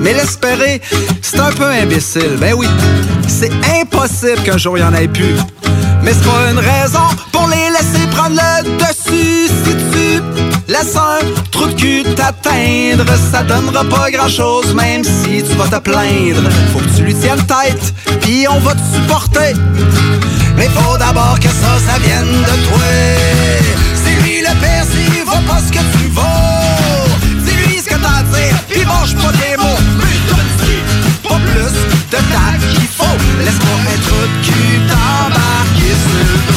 [0.00, 0.80] Mais l'espérer,
[1.20, 2.36] c'est un peu imbécile.
[2.38, 2.68] Ben oui,
[3.26, 3.50] c'est
[3.80, 5.34] impossible qu'un jour il y en ait plus.
[6.02, 9.48] Mais c'est pas une raison pour les laisser prendre le dessus.
[9.64, 10.22] Si tu
[10.68, 11.18] laisses un
[11.50, 16.48] trou de cul t'atteindre, ça donnera pas grand chose, même si tu vas te plaindre.
[16.72, 19.54] Faut que tu lui tiennes tête, puis on va te supporter.
[20.56, 23.91] Mais faut d'abord que ça, ça vienne de toi.
[24.42, 26.22] Le père s'il vaut pas ce que tu vaux.
[27.44, 29.78] Dis-lui ce que t'as à dire, puis mange pas des mots.
[29.98, 30.52] Mais donne
[31.22, 31.72] pas plus
[32.10, 33.16] de tact qu'il faut.
[33.38, 36.51] Laisse-moi de cul t'embarquer sur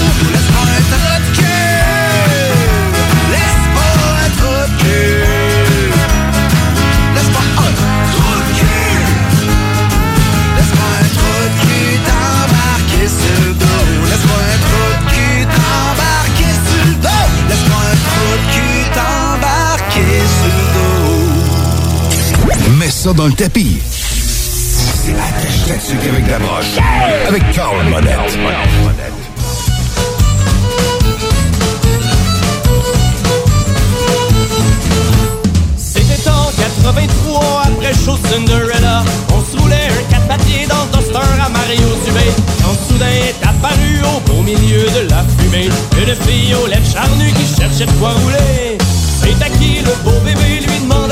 [23.13, 23.77] dans le tapis.
[25.07, 26.65] Avec la broche.
[27.27, 27.75] Avec Carl.
[35.77, 39.03] C'était en 83, après Show Cinderella.
[39.29, 42.31] On se roulait un 4 papiers dans le toaster à Mario Dubé.
[42.63, 47.33] Quand soudain est apparu au beau milieu de la fumée, une fille aux lèvres charnues
[47.33, 48.79] qui cherchait de quoi rouler.
[49.21, 51.04] C'est à qui le beau bébé lui demanda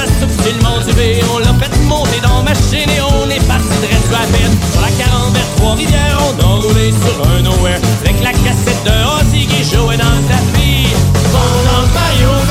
[0.95, 4.55] On l'a fait monter dans ma machine et on est parti de reste à peine.
[4.71, 7.79] Sur la 40 vers Trois-Rivières, on a roulé sur un nowhere.
[8.01, 10.87] Avec la cassette de Ozzy qui jouait dans le tapis.
[11.33, 12.42] Mario faisait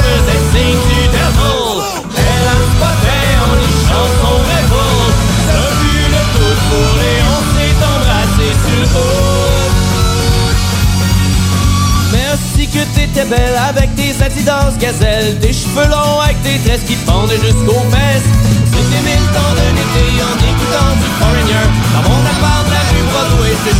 [13.30, 18.28] avec tes Adidas gazelle Tes cheveux longs avec tes tresses qui pendaient jusqu'aux fesses.
[18.66, 21.66] C'était mille temps d'un été en écoutant du Foreigner.
[21.94, 23.74] Dans mon appart la rue Broadway, je te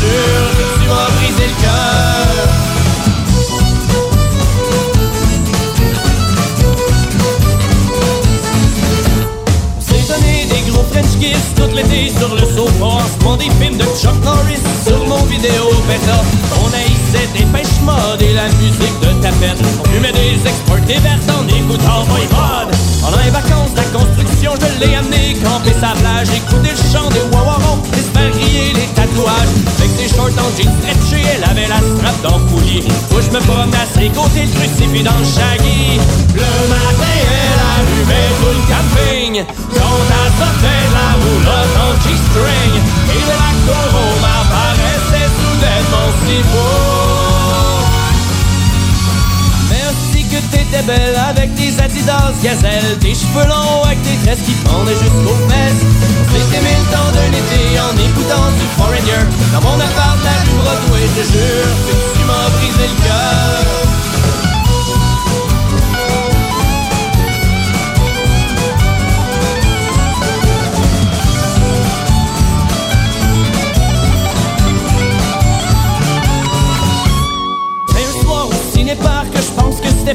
[0.79, 1.82] tu m'as brisé le cœur
[11.03, 12.99] French tout l'été sur le sofa.
[13.21, 16.23] Font des films de Chuck Norris sur mon vidéo bêta.
[16.63, 21.31] On haïssait des pêches modes et la musique de tapette On fumait des exportés vertes
[21.31, 26.73] en écoutant Voivode Pendant les vacances la construction je l'ai amené camper sa plage Écouter
[26.73, 29.53] le chant des wawarons et se faire griller les tatouages.
[29.77, 33.41] Avec ses shorts en jeans stretchés elle avait la strap dans le Où je me
[33.45, 36.01] promenais à côtés le crucifix dans le shaggy.
[36.33, 39.45] Le matin elle allumait tout le camping.
[39.77, 42.73] Quand elle sortait la roulotte en G-string
[43.13, 47.02] Et le lac d'Orome apparaissait soudainement si beau
[50.51, 55.41] t'étais belle avec tes Adidas gazelle Tes cheveux longs avec tes tresses qui pendaient jusqu'aux
[55.49, 55.83] fesses.
[56.21, 59.25] On s'était mis le temps d'un été en écoutant du Foreigner.
[59.53, 63.72] Dans mon appart la rue Broadway, je jure que tu m'as brisé le cœur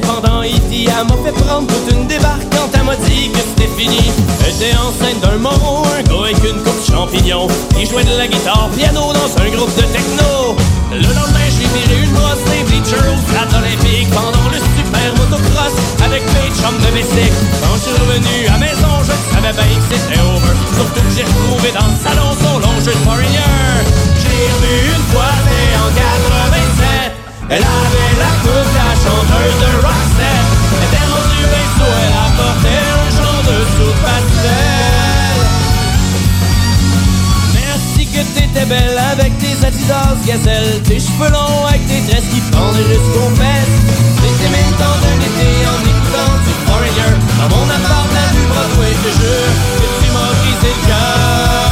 [0.00, 0.86] pense que c'était pendant E.T.
[0.86, 4.10] Elle m'a fait prendre toute une débarque quand elle m'a dit que c'était fini.
[4.46, 7.46] Était enceinte d'un moron, un gars avec une coupe champignon.
[7.78, 10.56] Il jouait de la guitare piano dans un groupe de techno.
[10.90, 15.74] Le lendemain, j'ai viré une brosse des bleachers au olympique pendant le super motocross
[16.04, 17.38] avec mes chums de bicycle.
[17.62, 20.54] Quand je suis revenu à maison, je savais bien que c'était over.
[20.74, 23.84] Surtout que j'ai retrouvé dans le salon son long jeu de Foreigner.
[24.16, 26.97] J'ai revu une fois, mais en 87.
[27.50, 30.48] Elle avait la coupe, la chanteuse de Roxette.
[30.76, 35.38] Elle était rendue sous, elle apportait un genre de soupe pastel
[37.54, 42.40] Merci que t'étais belle avec tes Adidas gazelle Tes cheveux longs avec tes tresses qui
[42.52, 43.80] pendaient jusqu'aux fesses.
[44.20, 47.16] C'était mille temps d'un été en écoutant du Foreigner.
[47.40, 49.56] Dans mon appart de la rue Broadway, je jure
[50.04, 51.68] tu m'as brisé le cœur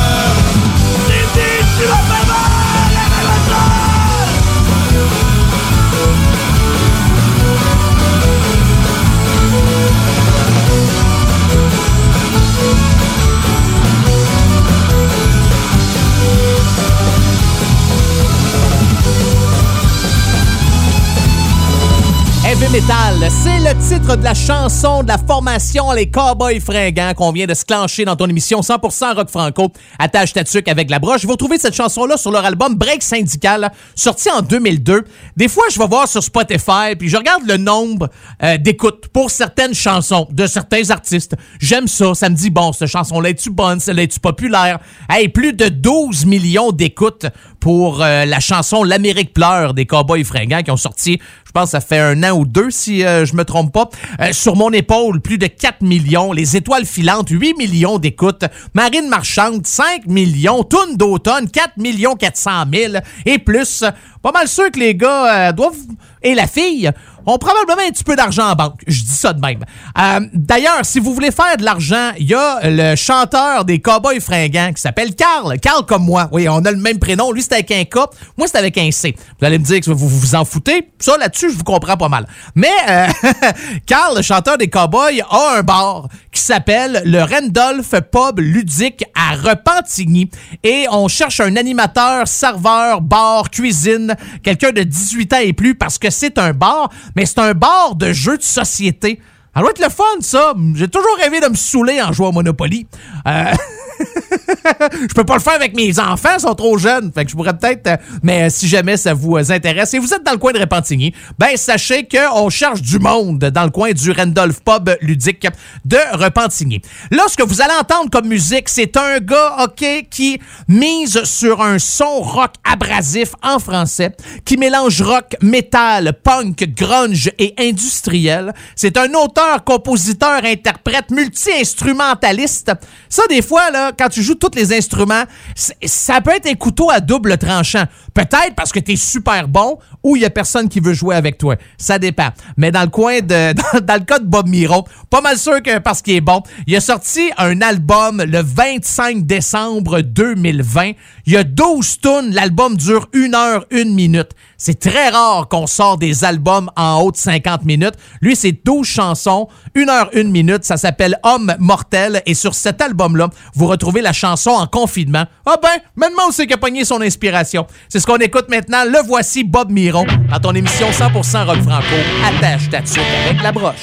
[22.59, 27.53] C'est le titre de la chanson de la formation Les Cowboys Fringants qu'on vient de
[27.53, 29.73] se clencher dans ton émission 100% rock franco.
[29.99, 31.27] Attache ta tuque avec la broche.
[31.27, 35.05] Vous retrouvez cette chanson-là sur leur album Break Syndical, sorti en 2002.
[35.37, 38.09] Des fois, je vais voir sur Spotify, puis je regarde le nombre
[38.43, 41.37] euh, d'écoutes pour certaines chansons de certains artistes.
[41.61, 42.15] J'aime ça.
[42.15, 43.81] Ça me dit, bon, cette chanson-là, est-tu bonne?
[43.81, 44.79] Celle-là, est-tu populaire?
[45.11, 47.27] Hey, plus de 12 millions d'écoutes
[47.61, 51.21] pour euh, la chanson L'Amérique pleure des Cowboys Fringants qui ont sorti,
[51.57, 53.89] je pense, ça fait un an ou deux, si euh, je me trompe pas.
[54.21, 56.31] Euh, sur mon épaule, plus de 4 millions.
[56.33, 58.45] Les étoiles filantes, 8 millions d'écoutes.
[58.75, 60.65] Marine marchande, 5 millions.
[60.65, 62.95] Toune d'automne, 4 millions 400 000
[63.25, 63.85] et plus.
[64.23, 65.77] Pas mal sûr que les gars euh, doivent...
[66.23, 66.91] Et la fille
[67.27, 68.81] ont probablement un petit peu d'argent en banque.
[68.87, 69.65] Je dis ça de même.
[69.99, 74.21] Euh, D'ailleurs, si vous voulez faire de l'argent, il y a le chanteur des Cowboys
[74.21, 75.59] fringants qui s'appelle Carl.
[75.59, 76.29] Carl comme moi.
[76.33, 77.33] Oui, on a le même prénom.
[77.33, 77.97] Lui, c'était avec un K.
[78.37, 79.15] Moi, c'était avec un C.
[79.39, 80.89] Vous allez me dire que vous vous en foutez.
[80.99, 82.27] Ça, là-dessus, je vous comprends pas mal.
[82.55, 83.07] Mais euh,
[83.87, 89.35] Carl, le chanteur des Cowboys, a un bar qui s'appelle le Randolph Pub Ludique à
[89.37, 90.31] Repentigny.
[90.63, 95.99] Et on cherche un animateur, serveur, bar, cuisine, quelqu'un de 18 ans et plus parce
[95.99, 99.21] que c'est un bar, mais c'est un bar de jeux de société.
[99.55, 100.53] Ça doit être le fun, ça.
[100.75, 102.87] J'ai toujours rêvé de me saouler en jouant au Monopoly.
[103.27, 103.55] Euh,
[105.09, 107.11] je peux pas le faire avec mes enfants, ils sont trop jeunes.
[107.13, 107.87] Fait que je pourrais peut-être.
[107.87, 110.59] euh, mais si jamais ça vous euh, intéresse et vous êtes dans le coin de
[110.59, 115.47] Repentigny, ben sachez qu'on cherche du monde dans le coin du Randolph Pub ludique
[115.85, 116.81] de Repentigny.
[117.11, 121.63] Là, ce que vous allez entendre comme musique, c'est un gars, OK, qui mise sur
[121.63, 128.53] un son rock abrasif en français, qui mélange rock, métal, punk, grunge et industriel.
[128.75, 132.73] C'est un auteur, compositeur, interprète, multi-instrumentaliste.
[133.09, 135.25] Ça, des fois, là, quand tu joues tous les instruments,
[135.55, 137.85] ça peut être un couteau à double tranchant.
[138.15, 141.15] Peut-être parce que tu es super bon ou il y a personne qui veut jouer
[141.15, 141.57] avec toi.
[141.77, 142.29] Ça dépend.
[142.57, 145.63] Mais dans le coin de, dans, dans le cas de Bob Miro, pas mal sûr
[145.63, 150.93] que parce qu'il est bon, il a sorti un album le 25 décembre 2020.
[151.27, 152.31] Il y a 12 tunes.
[152.33, 154.31] L'album dure une heure, une minute.
[154.57, 157.95] C'est très rare qu'on sort des albums en haut de 50 minutes.
[158.21, 160.65] Lui, c'est 12 chansons, une heure, une minute.
[160.65, 162.23] Ça s'appelle Homme mortel.
[162.27, 165.25] Et sur cet album-là, vous retrouvez la chanson en confinement.
[165.45, 167.67] Ah ben, maintenant, on sait qu'il a pogné son inspiration.
[167.89, 168.85] C'est ce qu'on écoute maintenant.
[168.85, 171.87] Le voici, Bob Miron, dans ton émission 100% rock franco.
[172.25, 173.83] Attache ta avec la broche.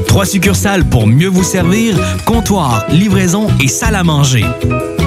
[0.11, 1.95] Trois succursales pour mieux vous servir,
[2.25, 4.43] comptoir, livraison et salle à manger.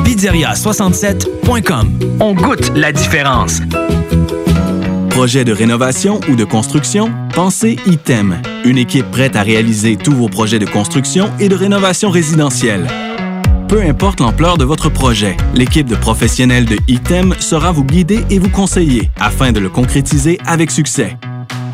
[0.02, 1.90] Pizzeria67.com.
[2.20, 3.60] On goûte la différence.
[5.10, 7.12] Projet de rénovation ou de construction?
[7.34, 12.08] Pensez ITEM, une équipe prête à réaliser tous vos projets de construction et de rénovation
[12.08, 12.86] résidentielle.
[13.68, 18.38] Peu importe l'ampleur de votre projet, l'équipe de professionnels de ITEM sera vous guider et
[18.38, 21.18] vous conseiller afin de le concrétiser avec succès.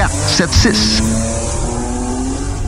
[0.07, 1.60] 681 4476.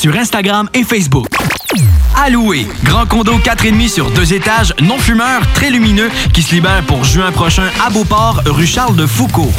[0.00, 1.26] sur Instagram et Facebook.
[2.30, 2.66] louer.
[2.84, 7.30] Grand condo 4,5 sur deux étages, non fumeur, très lumineux, qui se libère pour juin
[7.30, 9.52] prochain à Beauport, rue Charles de Foucault.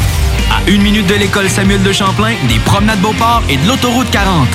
[0.49, 4.47] À une minute de l'école Samuel de Champlain, des promenades Beauport et de l'autoroute 40.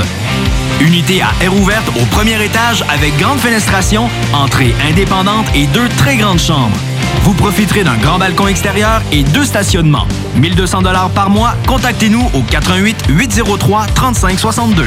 [0.81, 6.17] Unité à air ouverte au premier étage avec grande fenestration, entrée indépendante et deux très
[6.17, 6.77] grandes chambres.
[7.23, 10.07] Vous profiterez d'un grand balcon extérieur et deux stationnements.
[10.37, 11.55] 1200 dollars par mois.
[11.67, 14.85] Contactez-nous au 88 803 3562.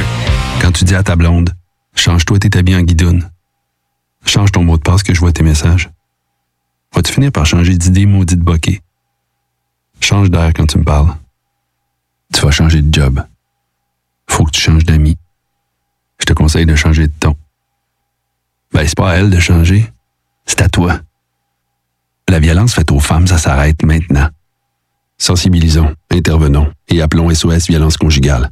[0.62, 1.54] Quand tu dis à ta blonde,
[1.96, 3.30] change-toi tes habits en guidoune.
[4.26, 5.90] Change ton mot de passe que je vois tes messages.
[6.96, 8.82] Vas-tu finir par changer d'idée maudite bokeh?
[10.02, 11.14] Change d'air quand tu me parles.
[12.34, 13.24] Tu vas changer de job.
[14.28, 15.18] Faut que tu changes d'amis.
[16.20, 17.36] Je te conseille de changer de ton.
[18.74, 19.92] Ben, c'est pas à elle de changer.
[20.46, 21.00] C'est à toi.
[22.30, 24.30] La violence faite aux femmes, ça s'arrête maintenant.
[25.18, 28.52] Sensibilisons, intervenons et appelons SOS Violence Conjugale.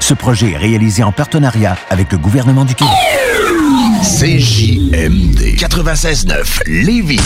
[0.00, 2.92] Ce projet est réalisé en partenariat avec le gouvernement du Québec.
[4.02, 7.20] CJMD 96.9 Lévis.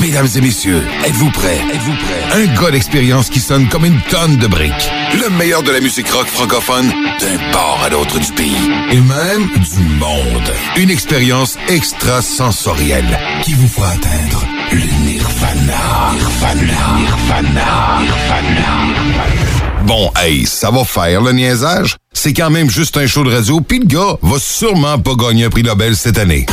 [0.00, 1.60] Mesdames et messieurs, êtes-vous prêts?
[1.72, 2.42] Êtes-vous prêts?
[2.42, 4.90] Un gars d'expérience qui sonne comme une tonne de briques.
[5.14, 6.88] Le meilleur de la musique rock francophone
[7.20, 8.70] d'un port à l'autre du pays.
[8.90, 10.52] Et même du monde.
[10.76, 14.55] Une expérience extrasensorielle qui vous fera atteindre
[19.84, 21.96] Bon, hey, ça va faire le niaisage.
[22.12, 25.44] C'est quand même juste un show de radio, puis le gars va sûrement pas gagner
[25.44, 26.46] un prix Nobel cette année.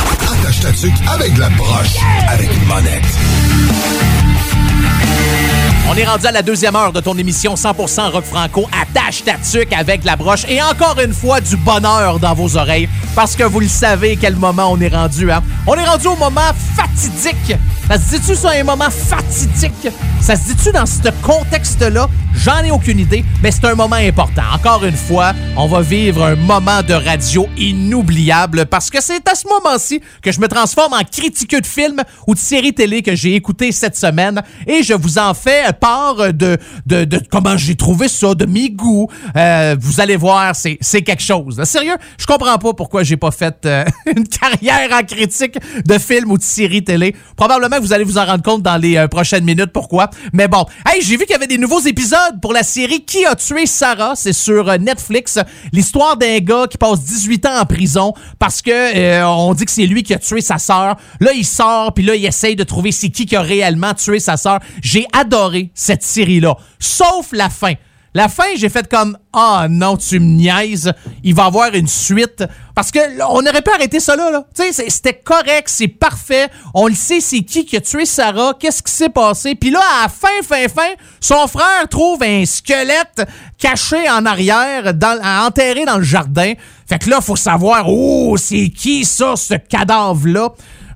[5.86, 8.66] On est rendu à la deuxième heure de ton émission 100% rock franco.
[8.72, 12.88] Attache ta tuque avec la broche et encore une fois du bonheur dans vos oreilles
[13.14, 15.30] parce que vous le savez quel moment on est rendu.
[15.30, 15.42] Hein?
[15.66, 16.40] On est rendu au moment
[16.74, 17.54] fatidique.
[17.86, 19.88] Ça se dit-tu ça, un moment fatidique?
[20.20, 22.08] Ça se dit-tu dans ce contexte-là?
[22.36, 24.42] J'en ai aucune idée, mais c'est un moment important.
[24.52, 29.34] Encore une fois, on va vivre un moment de radio inoubliable parce que c'est à
[29.34, 33.14] ce moment-ci que je me transforme en critiqueux de films ou de séries télé que
[33.14, 38.08] j'ai écouté cette semaine et je vous en fais part de, de, comment j'ai trouvé
[38.08, 39.08] ça, de mes goûts.
[39.36, 41.62] Euh, vous allez voir, c'est, c'est quelque chose.
[41.64, 43.84] Sérieux, je comprends pas pourquoi j'ai pas fait euh,
[44.16, 47.14] une carrière en critique de films ou de séries télé.
[47.36, 50.10] Probablement que vous allez vous en rendre compte dans les euh, prochaines minutes pourquoi?
[50.32, 53.24] Mais bon, hey, j'ai vu qu'il y avait des nouveaux épisodes pour la série Qui
[53.26, 54.14] a tué Sarah?
[54.16, 55.38] C'est sur euh, Netflix.
[55.72, 59.70] L'histoire d'un gars qui passe 18 ans en prison parce que euh, on dit que
[59.70, 60.96] c'est lui qui a tué sa sœur.
[61.20, 64.18] Là, il sort puis là, il essaye de trouver c'est qui qui a réellement tué
[64.18, 64.60] sa sœur.
[64.82, 67.74] J'ai adoré cette série-là, sauf la fin.
[68.16, 70.92] La fin, j'ai fait comme Ah non, tu me niaises,
[71.24, 72.44] il va y avoir une suite.
[72.72, 74.30] Parce que on aurait pu arrêter ça là.
[74.30, 74.46] là.
[74.54, 76.48] C'était correct, c'est parfait.
[76.74, 79.56] On le sait, c'est qui qui a tué Sarah, qu'est-ce qui s'est passé?
[79.56, 83.26] Puis là, à fin, fin, fin, son frère trouve un squelette
[83.58, 86.52] caché en arrière, dans, enterré dans le jardin.
[86.86, 90.50] Fait que là, faut savoir, oh, c'est qui ça, ce cadavre-là?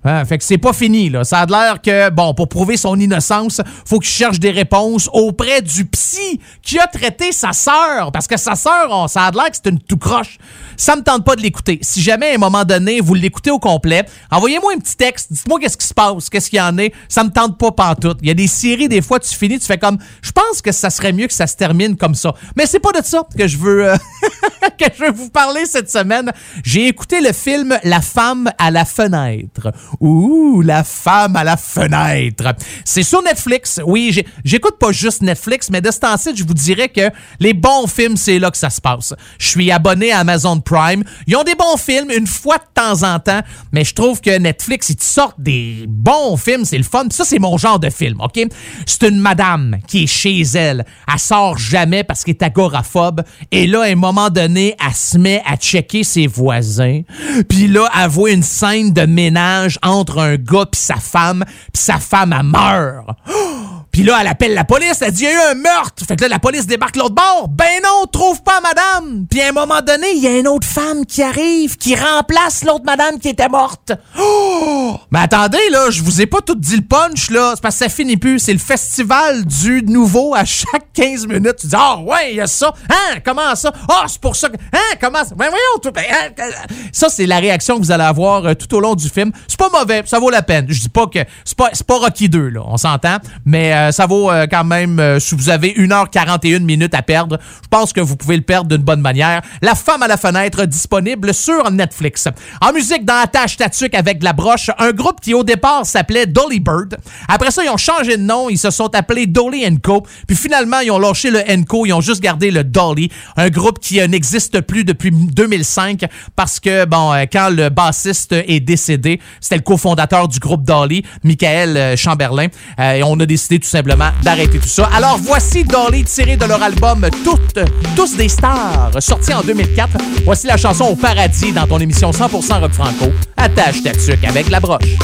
[0.05, 1.25] Hein, fait que c'est pas fini, là.
[1.25, 5.63] Ça a l'air que, bon, pour prouver son innocence, faut qu'il cherche des réponses auprès
[5.63, 8.13] du psy qui a traité sa sœur.
[8.13, 10.39] Parce que sa sœur, ça a l'air que c'est une tout croche.
[10.79, 11.81] Ça me tente pas de l'écouter.
[11.83, 15.33] Si jamais, à un moment donné, vous l'écoutez au complet, envoyez-moi un petit texte.
[15.33, 16.95] Dites-moi qu'est-ce qui se passe, qu'est-ce qu'il y en est.
[17.09, 18.18] Ça me tente pas pantoute.
[18.22, 20.70] Il y a des séries, des fois, tu finis, tu fais comme, je pense que
[20.70, 22.33] ça serait mieux que ça se termine comme ça.
[22.57, 23.97] Mais c'est pas de ça que je veux, euh,
[24.79, 26.33] que je veux vous parler cette semaine.
[26.62, 29.72] J'ai écouté le film La femme à la fenêtre.
[29.99, 32.55] Ouh, la femme à la fenêtre.
[32.85, 33.81] C'est sur Netflix.
[33.85, 37.11] Oui, j'écoute pas juste Netflix, mais de ce temps-ci, je vous dirais que
[37.41, 39.12] les bons films, c'est là que ça se passe.
[39.41, 41.03] Je suis abonné à Amazon Prime.
[41.27, 43.41] Ils ont des bons films une fois de temps en temps,
[43.73, 47.07] mais je trouve que Netflix, ils te sortent des bons films, c'est le fun.
[47.11, 48.39] Ça, c'est mon genre de film, OK?
[48.87, 50.85] C'est une madame qui est chez elle.
[51.11, 53.23] Elle sort jamais parce qu'elle est agoraphobe.
[53.51, 57.01] Et là, à un moment donné, elle se met à checker ses voisins.
[57.49, 61.45] Puis là, elle voit une scène de ménage entre un gars puis sa femme.
[61.73, 63.07] Puis sa femme, elle meurt.
[63.25, 63.58] Puis
[63.99, 66.05] Puis là, elle appelle la police, elle dit, il y a eu un meurtre.
[66.07, 67.49] Fait que là, la police débarque l'autre bord.
[67.49, 69.27] Ben non, trouve pas madame.
[69.29, 72.63] Puis à un moment donné, il y a une autre femme qui arrive, qui remplace
[72.63, 73.91] l'autre madame qui était morte.
[74.17, 74.97] Oh!
[75.11, 77.55] Mais attendez, là, je vous ai pas tout dit le punch, là.
[77.57, 78.39] C'est parce que ça finit plus.
[78.39, 81.57] C'est le festival du nouveau à chaque 15 minutes.
[81.57, 82.73] Tu dis, ah ouais, il y a ça.
[82.89, 83.73] Hein, comment ça?
[83.89, 84.59] Ah, c'est pour ça que...
[84.73, 85.35] Hein, comment ça?
[85.35, 85.91] Ben voyons, tout...
[85.91, 86.45] ben, hein,
[86.93, 89.33] ça, c'est la réaction que vous allez avoir euh, tout au long du film.
[89.49, 90.67] C'est pas mauvais, ça vaut la peine.
[90.69, 91.19] Je dis pas que...
[91.45, 93.17] C'est pas, pas Rocky 2, là, on s'entend?
[93.45, 94.99] Mais euh, ça vaut euh, quand même...
[95.01, 98.68] euh, si vous avez 1h41 minutes à perdre, je pense que vous pouvez le perdre
[98.68, 99.43] d'une bonne manière.
[99.62, 102.28] La femme à la fenêtre, disponible sur Netflix.
[102.61, 106.26] En musique, dans Attache Tatuc avec de la broche, un groupe qui au départ s'appelait
[106.26, 106.97] Dolly Bird.
[107.28, 110.05] Après ça, ils ont changé de nom, ils se sont appelés Dolly Co.
[110.26, 113.78] Puis finalement, ils ont lâché le Co, ils ont juste gardé le Dolly, un groupe
[113.80, 116.05] qui euh, n'existe plus depuis 2005
[116.36, 121.05] parce que, bon, euh, quand le bassiste est décédé, c'était le cofondateur du groupe Dolly,
[121.24, 123.78] Michael euh, Chamberlain, euh, et on a décidé tout simplement
[124.22, 124.89] d'arrêter tout ça.
[124.95, 127.59] Alors voici Dolly tiré de leur album Toutes,
[127.97, 129.91] Tous des stars, sorti en 2004.
[130.24, 133.12] Voici la chanson Au paradis dans ton émission 100% rock franco.
[133.37, 134.97] Attache ta tuque avec la broche.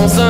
[0.00, 0.29] En 300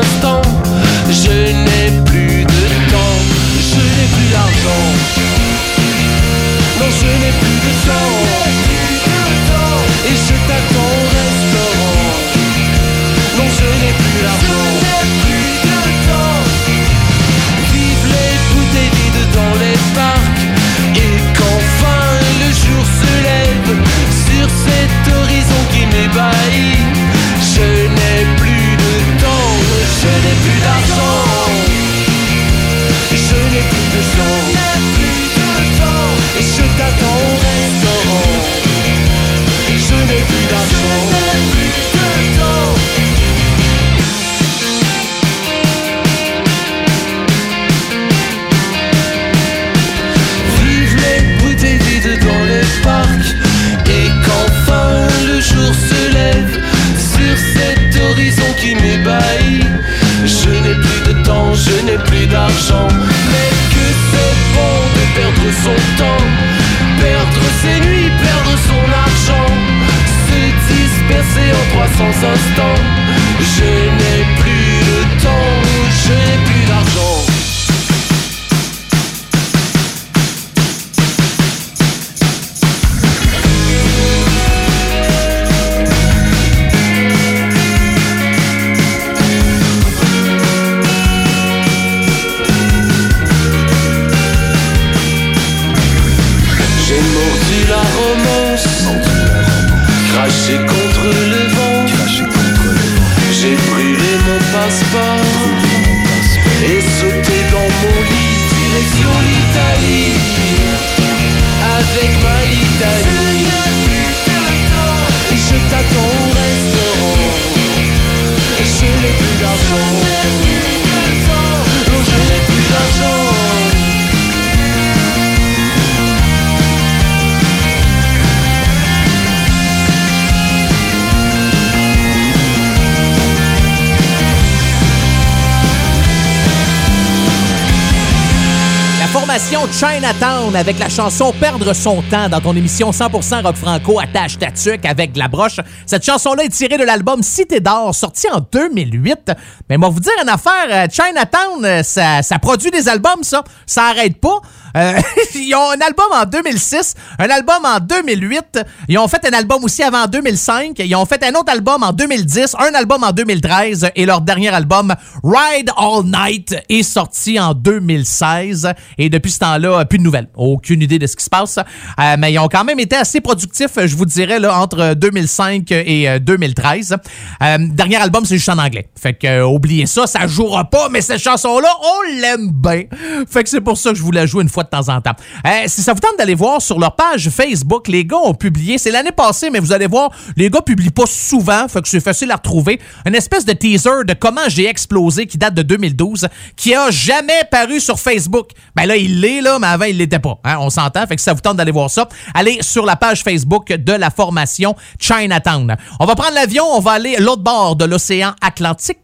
[140.57, 144.85] Avec la chanson Perdre son temps dans ton émission 100% rock franco attache ta tuque
[144.85, 145.61] avec de la broche.
[145.87, 149.33] Cette chanson-là est tirée de l'album Cité d'or sorti en 2008.
[149.69, 153.45] Mais moi vous dire une affaire, euh, Chinatown, euh, ça, ça produit des albums ça,
[153.65, 154.41] ça arrête pas.
[154.77, 155.01] Euh,
[155.35, 158.61] ils ont un album en 2006, un album en 2008.
[158.89, 160.79] Ils ont fait un album aussi avant 2005.
[160.79, 164.49] Ils ont fait un autre album en 2010, un album en 2013 et leur dernier
[164.49, 168.73] album, Ride All Night, est sorti en 2016.
[168.99, 170.29] Et depuis ce temps-là, plus de nouvelles.
[170.35, 171.59] Aucune idée de ce qui se passe.
[171.59, 175.71] Euh, mais ils ont quand même été assez productifs, je vous dirais, là, entre 2005
[175.73, 176.97] et euh, 2013.
[177.43, 178.89] Euh, dernier album, c'est juste en anglais.
[179.01, 182.85] Fait que, oubliez ça, ça jouera pas, mais cette chanson-là, on l'aime bien.
[183.29, 185.15] Fait que c'est pour ça que je voulais jouer une fois de temps en temps.
[185.47, 188.79] Euh, si ça vous tente d'aller voir sur leur page Facebook, les gars ont publié,
[188.79, 192.01] c'est l'année passée, mais vous allez voir, les gars publient pas souvent, fait que c'est
[192.01, 196.29] facile à retrouver, une espèce de teaser de comment j'ai explosé qui date de 2012,
[196.57, 198.51] qui a jamais paru sur Facebook.
[198.77, 200.39] Ben là, il l'est, là, mais avant, il l'était pas.
[200.45, 202.97] hein, on s'entend, fait que si ça vous tente d'aller voir ça, allez sur la
[202.97, 205.77] page Facebook de la formation Chinatown.
[205.99, 208.99] On va prendre l'avion, on va aller l'autre bord de l'océan Atlantique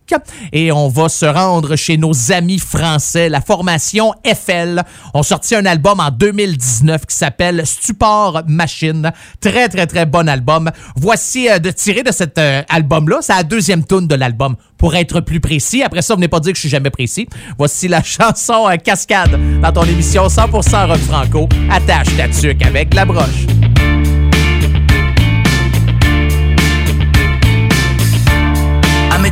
[0.52, 4.82] et on va se rendre chez nos amis français, la formation FL.
[5.14, 5.22] On
[5.55, 9.12] un album en 2019 qui s'appelle Stupor Machine.
[9.40, 10.70] Très, très, très bon album.
[10.97, 14.94] Voici euh, de tirer de cet euh, album-là, c'est la deuxième tune de l'album, pour
[14.97, 15.82] être plus précis.
[15.82, 17.28] Après ça, venez pas dire que je suis jamais précis.
[17.59, 21.48] Voici la chanson euh, Cascade dans ton émission 100% rock franco.
[21.70, 23.47] Attache ta tuque avec la broche.
[29.16, 29.31] à mes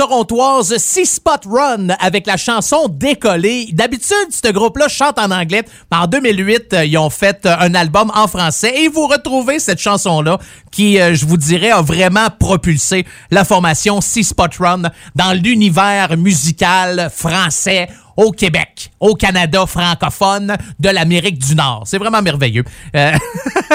[0.00, 3.68] torontoise Six Spot Run avec la chanson Décoller.
[3.74, 5.62] D'habitude, ce groupe-là chante en anglais.
[5.92, 9.58] Mais En 2008, euh, ils ont fait euh, un album en français et vous retrouvez
[9.58, 10.38] cette chanson-là
[10.70, 14.82] qui, euh, je vous dirais, a vraiment propulsé la formation Six Spot Run
[15.16, 21.82] dans l'univers musical français au Québec, au Canada francophone de l'Amérique du Nord.
[21.84, 22.64] C'est vraiment merveilleux.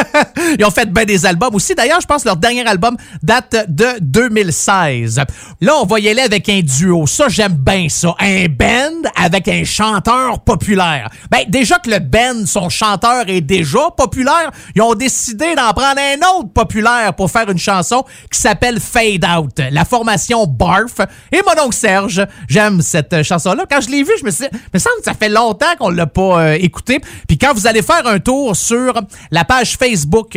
[0.59, 1.75] Ils ont fait bien des albums aussi.
[1.75, 5.21] D'ailleurs, je pense que leur dernier album date de 2016.
[5.61, 7.07] Là, on va y aller avec un duo.
[7.07, 8.15] Ça, j'aime bien ça.
[8.19, 11.09] Un band avec un chanteur populaire.
[11.31, 15.99] Ben, déjà que le band, son chanteur est déjà populaire, ils ont décidé d'en prendre
[15.99, 19.61] un autre populaire pour faire une chanson qui s'appelle Fade Out.
[19.71, 20.99] La formation Barf.
[21.31, 23.65] Et mon oncle Serge, j'aime cette chanson-là.
[23.69, 25.89] Quand je l'ai vue, je me suis dit, me semble que ça fait longtemps qu'on
[25.89, 26.99] l'a pas euh, écouté.
[27.27, 29.01] Puis quand vous allez faire un tour sur
[29.31, 29.84] la page Facebook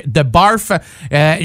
[0.04, 0.70] de Barf,
[1.12, 1.36] euh,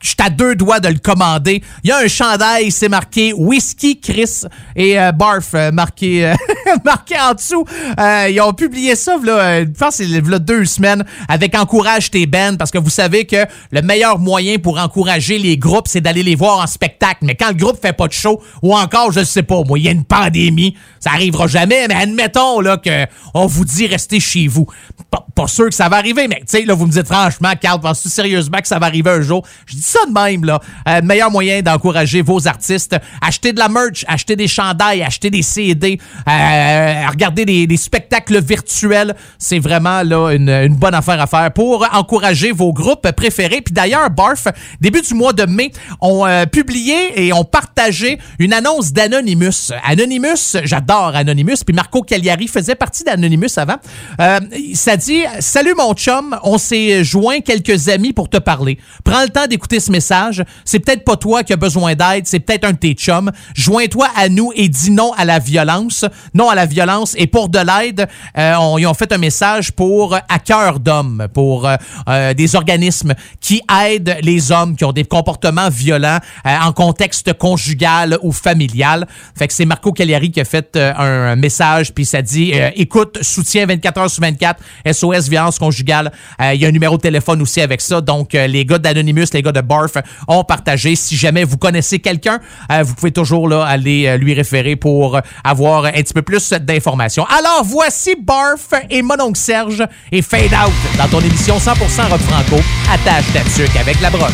[0.00, 1.62] je à deux doigts de le commander.
[1.84, 4.42] Il y a un chandail, c'est marqué Whisky Chris
[4.74, 6.34] et euh, Barf euh, marqué, euh,
[6.84, 7.64] marqué en dessous.
[7.98, 12.56] Euh, ils ont publié ça, je pense que c'est deux semaines, avec Encourage tes bands,
[12.58, 16.34] parce que vous savez que le meilleur moyen pour encourager les groupes, c'est d'aller les
[16.34, 17.18] voir en spectacle.
[17.22, 19.84] Mais quand le groupe fait pas de show, ou encore, je sais pas, moi, il
[19.84, 24.20] y a une pandémie, ça arrivera jamais, mais admettons là, que on vous dit restez
[24.20, 24.66] chez vous.
[25.10, 27.80] Pas, sûr que ça va arriver, mais tu sais, là, vous me dites franchement, Carl,
[27.80, 29.46] penses-tu sérieusement que ça va arriver un jour?
[29.66, 30.60] Je ça de même, là.
[30.88, 32.96] Euh, meilleur moyen d'encourager vos artistes.
[33.20, 35.98] Acheter de la merch, acheter des chandails, acheter des CD,
[36.28, 39.14] euh, regarder des, spectacles virtuels.
[39.38, 43.60] C'est vraiment là une, une bonne affaire à faire pour encourager vos groupes préférés.
[43.60, 44.48] Puis d'ailleurs, Barf,
[44.80, 49.72] début du mois de mai, ont euh, publié et ont partagé une annonce d'Anonymous.
[49.84, 51.64] Anonymous, j'adore Anonymous.
[51.66, 53.76] Puis Marco Cagliari faisait partie d'Anonymous avant.
[54.20, 54.40] Euh,
[54.74, 58.78] ça dit Salut mon chum, on s'est joint quelques amis pour te parler.
[59.04, 60.44] Prends le temps d'écouter ce message.
[60.64, 63.30] C'est peut-être pas toi qui as besoin d'aide, c'est peut-être un de tes chums.
[63.54, 66.04] Joins-toi à nous et dis non à la violence.
[66.34, 67.14] Non à la violence.
[67.16, 68.06] Et pour de l'aide,
[68.36, 71.76] euh, ils ont fait un message pour à cœur d'homme, pour euh,
[72.08, 77.32] euh, des organismes qui aident les hommes qui ont des comportements violents euh, en contexte
[77.34, 79.06] conjugal ou familial.
[79.36, 80.92] Fait que c'est Marco Cagliari qui a fait euh,
[81.32, 84.60] un message, puis ça dit euh, écoute, soutien 24 heures sur 24,
[84.92, 86.12] SOS violence conjugale.
[86.40, 88.00] Euh, Il y a un numéro de téléphone aussi avec ça.
[88.00, 89.92] Donc, euh, les gars d'Anonymous, les gars de Barf
[90.26, 90.96] ont partagé.
[90.96, 92.40] Si jamais vous connaissez quelqu'un,
[92.72, 96.52] euh, vous pouvez toujours là, aller euh, lui référer pour avoir un petit peu plus
[96.52, 97.26] d'informations.
[97.26, 102.62] Alors, voici Barf et mon Serge et Fade Out dans ton émission 100% rock franco.
[102.92, 104.32] Attache ta tuque avec la broche.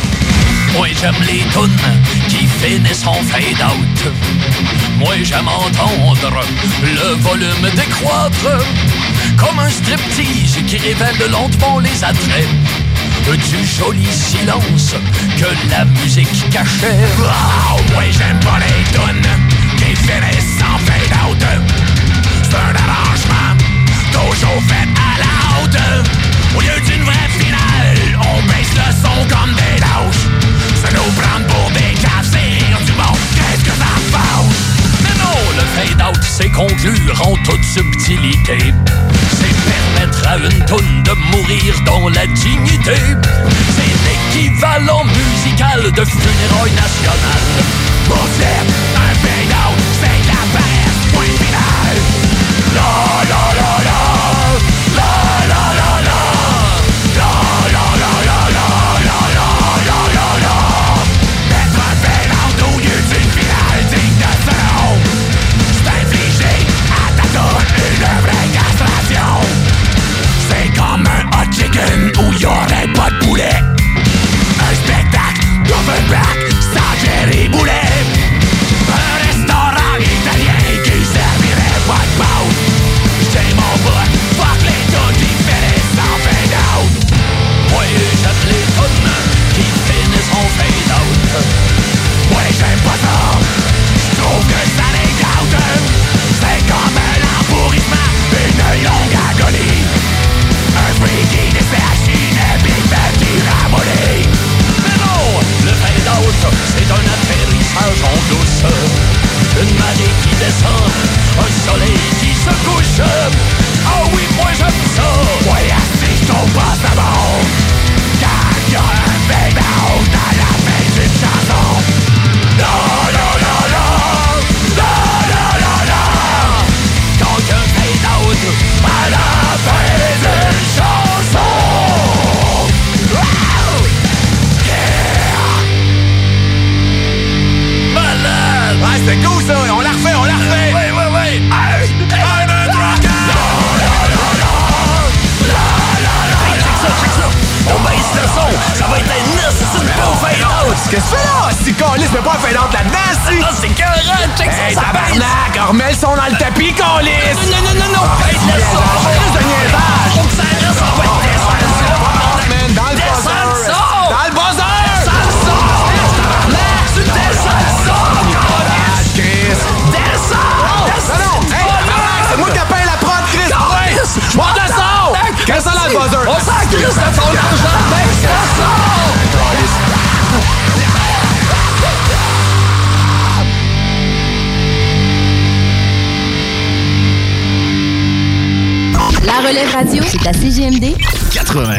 [0.76, 4.12] Moi j'aime les tunes qui finissent en fade out.
[4.98, 6.44] Moi j'aime entendre
[6.82, 8.64] le volume décroître
[9.38, 12.48] comme un striptease qui révèle lentement les attraits
[13.32, 14.94] du joli silence
[15.38, 16.98] que la musique cachait.
[17.20, 17.80] Oh,
[18.10, 19.30] j'aime pas les tunes
[19.78, 21.42] qui finissent en fade out.
[22.42, 23.56] C'est un arrangement
[24.12, 26.08] toujours fait à la haute.
[26.56, 30.28] Au lieu d'une vraie finale, on baisse le son comme des lâches.
[30.84, 32.53] Se nous prendre pour des cafés
[35.56, 38.58] le fade-out, c'est conclure en toute subtilité.
[39.38, 42.96] C'est permettre à une toune de mourir dans la dignité.
[43.76, 47.64] C'est l'équivalent musical de funérailles nationales.
[48.96, 50.44] Un fade-out, c'est la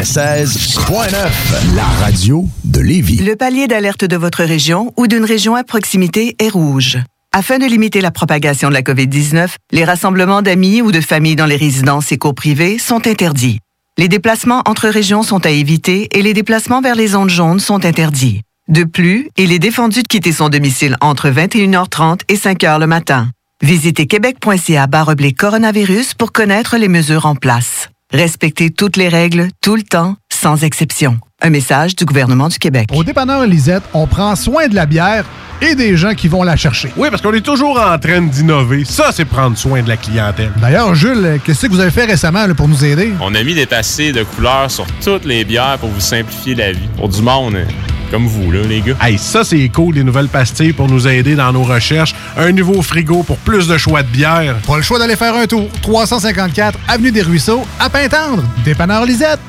[0.06, 3.18] 96.9, la radio de Lévis.
[3.24, 7.00] Le palier d'alerte de votre région ou d'une région à proximité est rouge.
[7.32, 11.48] Afin de limiter la propagation de la COVID-19, les rassemblements d'amis ou de familles dans
[11.48, 13.58] les résidences et cours privées sont interdits.
[13.98, 17.84] Les déplacements entre régions sont à éviter et les déplacements vers les zones jaunes sont
[17.84, 18.42] interdits.
[18.68, 23.32] De plus, il est défendu de quitter son domicile entre 21h30 et 5h le matin.
[23.64, 24.88] Visitez québec.ca
[25.36, 27.90] coronavirus pour connaître les mesures en place.
[28.16, 31.20] Respectez toutes les règles, tout le temps, sans exception.
[31.42, 32.88] Un message du gouvernement du Québec.
[32.96, 35.26] Au dépanneur Lisette, on prend soin de la bière
[35.62, 36.94] et des gens qui vont la chercher.
[36.96, 38.86] Oui, parce qu'on est toujours en train d'innover.
[38.86, 40.54] Ça, c'est prendre soin de la clientèle.
[40.62, 43.12] D'ailleurs, Jules, qu'est-ce que vous avez fait récemment là, pour nous aider?
[43.20, 46.72] On a mis des passés de couleurs sur toutes les bières pour vous simplifier la
[46.72, 46.88] vie.
[46.96, 47.68] Pour du monde hein,
[48.12, 48.96] comme vous, là, les gars.
[49.02, 52.16] Hey, ça, c'est cool, les nouvelles pastilles pour nous aider dans nos recherches.
[52.38, 54.56] Un nouveau frigo pour plus de choix de bière.
[54.68, 55.70] Pas le choix d'aller faire un tour.
[55.82, 58.44] 354 Avenue des Ruisseaux, à Pintendre.
[58.64, 59.40] Dépanneur Lisette.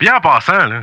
[0.00, 0.82] Bien en passant, là,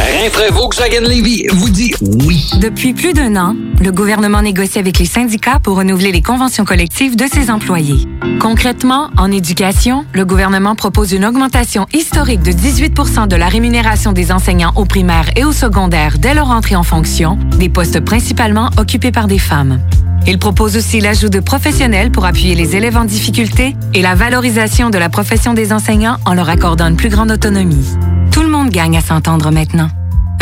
[0.00, 2.50] Rinfrae Volkswagen Lévy vous dit oui.
[2.60, 7.14] Depuis plus d'un an, le gouvernement négocie avec les syndicats pour renouveler les conventions collectives
[7.16, 8.06] de ses employés.
[8.40, 14.32] Concrètement, en éducation, le gouvernement propose une augmentation historique de 18% de la rémunération des
[14.32, 19.12] enseignants au primaire et au secondaire dès leur entrée en fonction, des postes principalement occupés
[19.12, 19.80] par des femmes.
[20.26, 24.90] Il propose aussi l'ajout de professionnels pour appuyer les élèves en difficulté et la valorisation
[24.90, 27.86] de la profession des enseignants en leur accordant une plus grande autonomie.
[28.30, 29.88] Tout le monde gagne à s'entendre maintenant.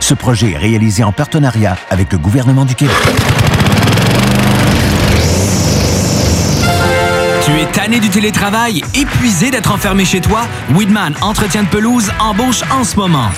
[0.00, 2.96] Ce projet est réalisé en partenariat avec le gouvernement du Québec.
[7.44, 10.42] Tu es tanné du télétravail, épuisé d'être enfermé chez toi?
[10.74, 13.30] Weedman Entretien de pelouse embauche en ce moment.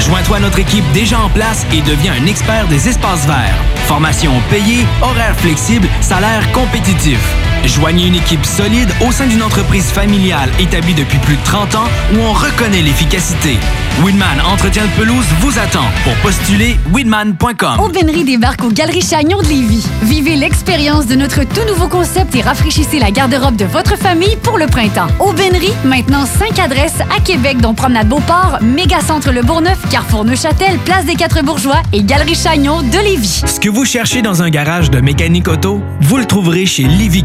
[0.00, 3.56] Joins-toi à notre équipe déjà en place et deviens un expert des espaces verts.
[3.86, 7.18] Formation payée, horaire flexible, salaire compétitif.
[7.64, 11.88] Joignez une équipe solide au sein d'une entreprise familiale établie depuis plus de 30 ans
[12.14, 13.58] où on reconnaît l'efficacité.
[14.04, 15.84] Weedman Entretien de pelouse vous attend.
[16.04, 17.80] Pour postuler, weedman.com.
[17.80, 19.84] Aubainerie débarque aux Galeries Chagnon de Lévis.
[20.02, 24.56] Vivez l'expérience de notre tout nouveau concept et rafraîchissez la garde-robe de votre famille pour
[24.56, 25.08] le printemps.
[25.18, 31.04] Aubainerie, maintenant 5 adresses à Québec, dont Promenade Beauport, Mégacentre Le Bourgneuf, Carrefour Neuchâtel, Place
[31.04, 33.42] des Quatre Bourgeois et Galerie Chagnon de Lévis.
[33.46, 37.24] Ce que vous cherchez dans un garage de mécanique auto, vous le trouverez chez Livy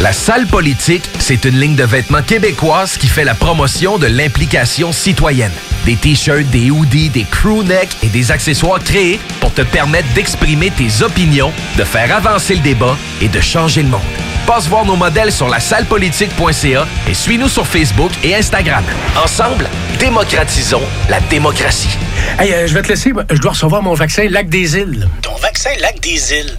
[0.00, 4.92] La salle politique, c'est une ligne de vêtements québécoise qui fait la promotion de l'implication
[4.92, 5.52] citoyenne.
[5.84, 11.02] Des t-shirts, des hoodies, des crewnecks et des accessoires créés pour te permettre d'exprimer tes
[11.02, 14.00] opinions, de faire avancer le débat et de changer le monde.
[14.46, 18.84] Passe voir nos modèles sur la sallepolitique.ca et suis-nous sur Facebook et Instagram.
[19.22, 19.68] Ensemble,
[19.98, 21.98] Démocratisons la démocratie.
[22.38, 23.12] Hey, euh, je vais te laisser.
[23.30, 25.06] Je dois recevoir mon vaccin Lac des Îles.
[25.20, 26.58] Ton vaccin Lac des Îles.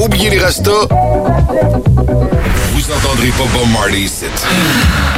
[0.00, 0.88] Oubliez les rastas.
[2.72, 4.26] Vous entendrez pas Bob Marley ici.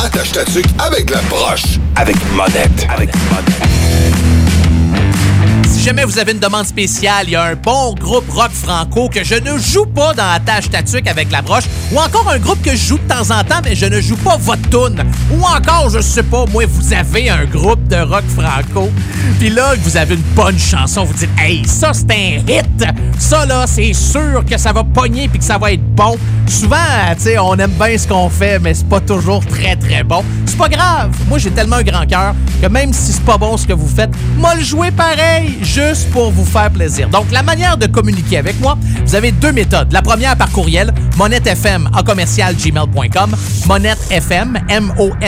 [0.04, 1.78] Attache ta tuque avec la broche.
[1.96, 2.86] Avec monette.
[2.88, 3.10] Avec
[5.80, 9.08] Si jamais vous avez une demande spéciale, il y a un bon groupe rock franco
[9.08, 12.38] que je ne joue pas dans la tâche tatuc avec la broche, ou encore un
[12.38, 15.02] groupe que je joue de temps en temps, mais je ne joue pas votre tune.
[15.32, 18.90] Ou encore, je sais pas, moi, vous avez un groupe de rock franco,
[19.38, 22.84] puis là, vous avez une bonne chanson, vous dites, hey, ça, c'est un hit!
[23.18, 26.18] Ça, là, c'est sûr que ça va pogner puis que ça va être bon.
[26.46, 26.76] Souvent,
[27.16, 30.24] tu sais, on aime bien ce qu'on fait, mais c'est pas toujours très, très bon.
[30.46, 31.10] C'est pas grave.
[31.28, 33.88] Moi, j'ai tellement un grand cœur que même si c'est pas bon ce que vous
[33.88, 37.08] faites, moi le jouer pareil, juste pour vous faire plaisir.
[37.08, 39.92] Donc, la manière de communiquer avec moi, vous avez deux méthodes.
[39.92, 43.36] La première par courriel, monettefm en commercial gmail.com,
[43.66, 45.20] monettefm, M-O-N-E-T-T-E-F-M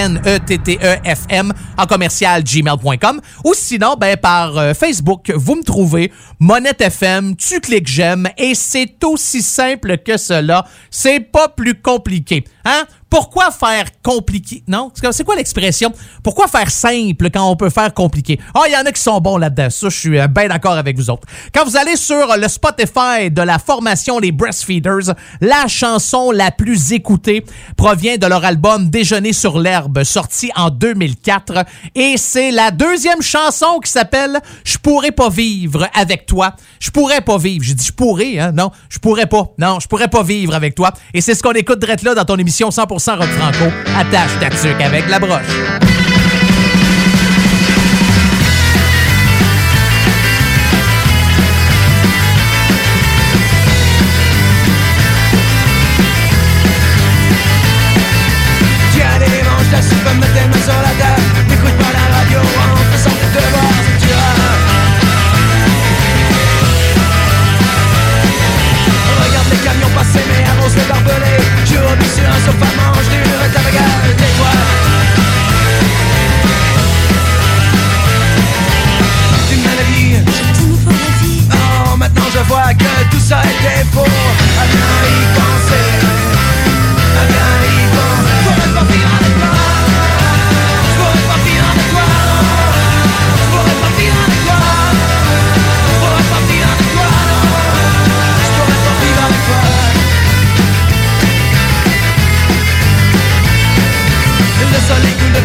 [1.78, 6.10] en commercial gmail.com, ou sinon, ben, par euh, Facebook, vous me trouvez,
[6.40, 10.64] Monette FM, tu cliques j'aime, et c'est aussi simple que cela.
[10.90, 12.42] C'est pas plus compliqué.
[12.64, 12.84] Hein?
[13.12, 14.64] Pourquoi faire compliqué?
[14.66, 14.90] Non?
[15.12, 15.92] C'est quoi- l'expression?
[16.22, 18.40] Pourquoi faire simple quand on peut faire compliqué?
[18.54, 19.68] Ah, il y en a qui sont bons là-dedans.
[19.68, 21.28] Ça, je suis euh, bien d'accord avec vous autres.
[21.54, 25.12] Quand vous allez sur le Spotify de la formation Les Breastfeeders,
[25.42, 27.44] la chanson la plus écoutée
[27.76, 31.66] provient de leur album Déjeuner sur l'herbe, sorti en 2004.
[31.94, 36.54] Et c'est la deuxième chanson qui s'appelle Je pourrais pas vivre avec toi.
[36.80, 37.62] Je pourrais pas vivre.
[37.62, 38.52] J'ai dit je pourrais, hein?
[38.52, 39.52] Non, je pourrais pas.
[39.58, 40.92] Non, je pourrais pas vivre avec toi.
[41.12, 43.72] Et c'est ce qu'on écoute direct là dans ton émission 100% rock franco.
[43.98, 46.11] Attache ta tuque avec la broche.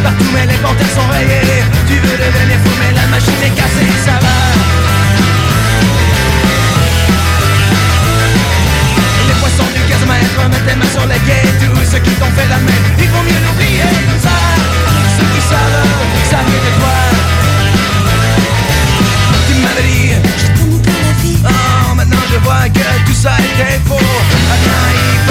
[0.08, 3.92] Partout mais les panthères sont rayées Tu veux devenir fou mais la machine est cassée
[4.06, 4.36] ça va.
[9.28, 12.34] Les poissons du gaz maître mettent tes mains sur les quais Tous ceux qui t'ont
[12.38, 13.92] fait la main Il faut mieux l'oublier.
[14.26, 14.36] Ça
[15.18, 15.94] Ceux qui savent,
[16.32, 16.98] savent mieux que toi.
[19.48, 20.10] Tu m'avais dit
[20.42, 21.40] Je t'aime la vie.
[21.44, 25.27] Oh maintenant je vois que tout ça était faux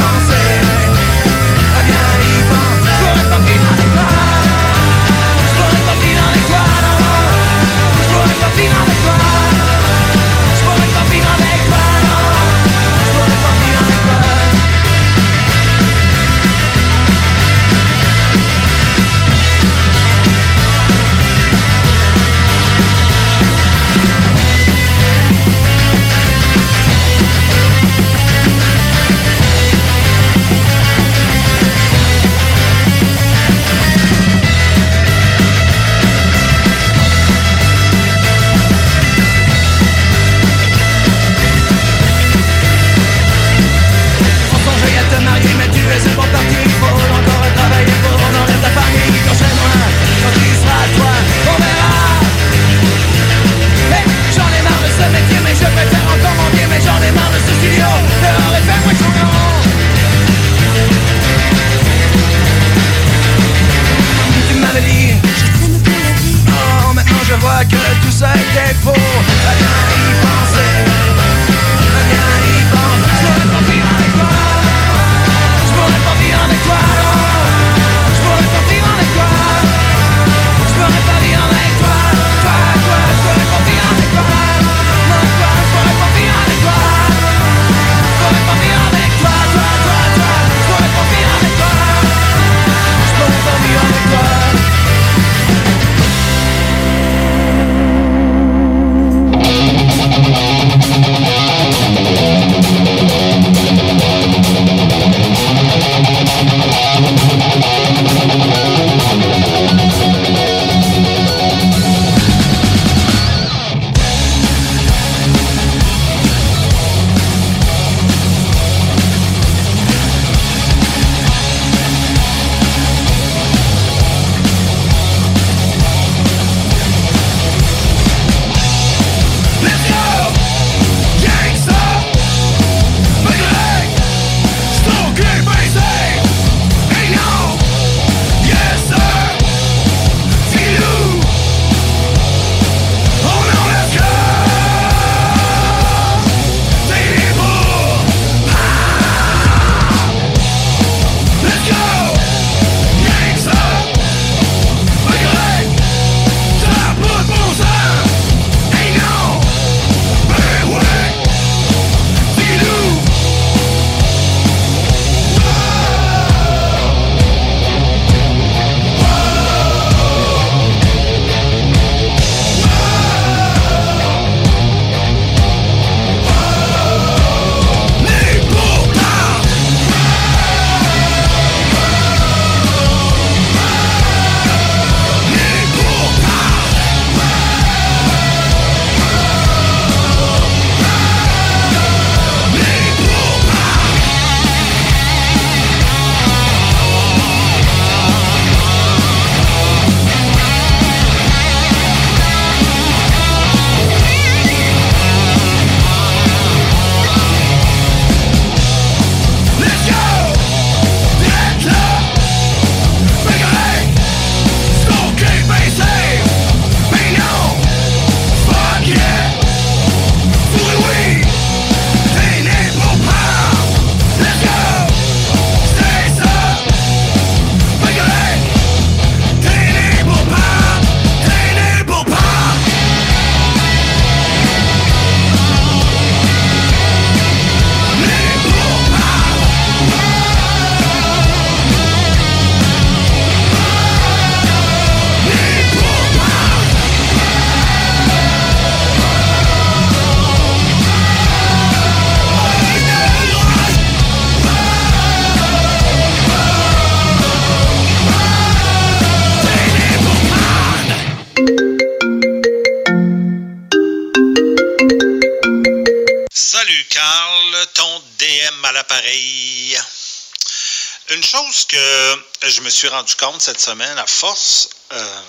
[272.76, 275.20] suis rendu compte cette semaine à force euh,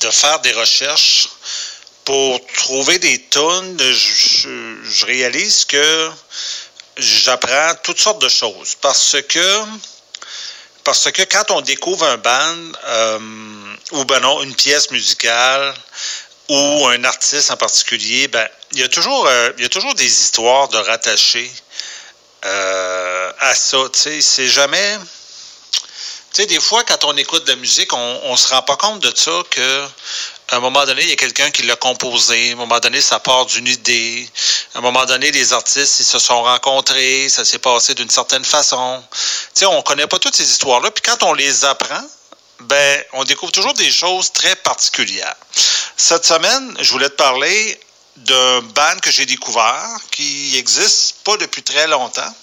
[0.00, 1.28] de faire des recherches
[2.04, 6.10] pour trouver des tunes, je, réalise que
[6.96, 9.62] j'apprends toutes sortes de choses parce que
[10.82, 13.18] parce que quand on découvre un band euh,
[13.92, 15.72] ou ben non une pièce musicale
[16.48, 19.94] ou un artiste en particulier, ben il y a toujours euh, il y a toujours
[19.94, 21.48] des histoires de rattacher
[22.42, 23.78] à ça.
[23.92, 24.98] C'est jamais.
[26.32, 28.76] Tu sais, des fois, quand on écoute de la musique, on, on se rend pas
[28.76, 29.86] compte de ça que
[30.52, 32.50] à un moment donné, il y a quelqu'un qui l'a composé.
[32.50, 34.28] À un moment donné, ça part d'une idée.
[34.74, 37.28] À un moment donné, les artistes, ils se sont rencontrés.
[37.28, 39.02] Ça s'est passé d'une certaine façon.
[39.12, 39.18] Tu
[39.54, 40.90] sais, on connaît pas toutes ces histoires-là.
[40.90, 42.02] Puis quand on les apprend,
[42.60, 45.36] ben, on découvre toujours des choses très particulières.
[45.96, 47.80] Cette semaine, je voulais te parler
[48.16, 52.34] d'un band que j'ai découvert qui existe pas depuis très longtemps.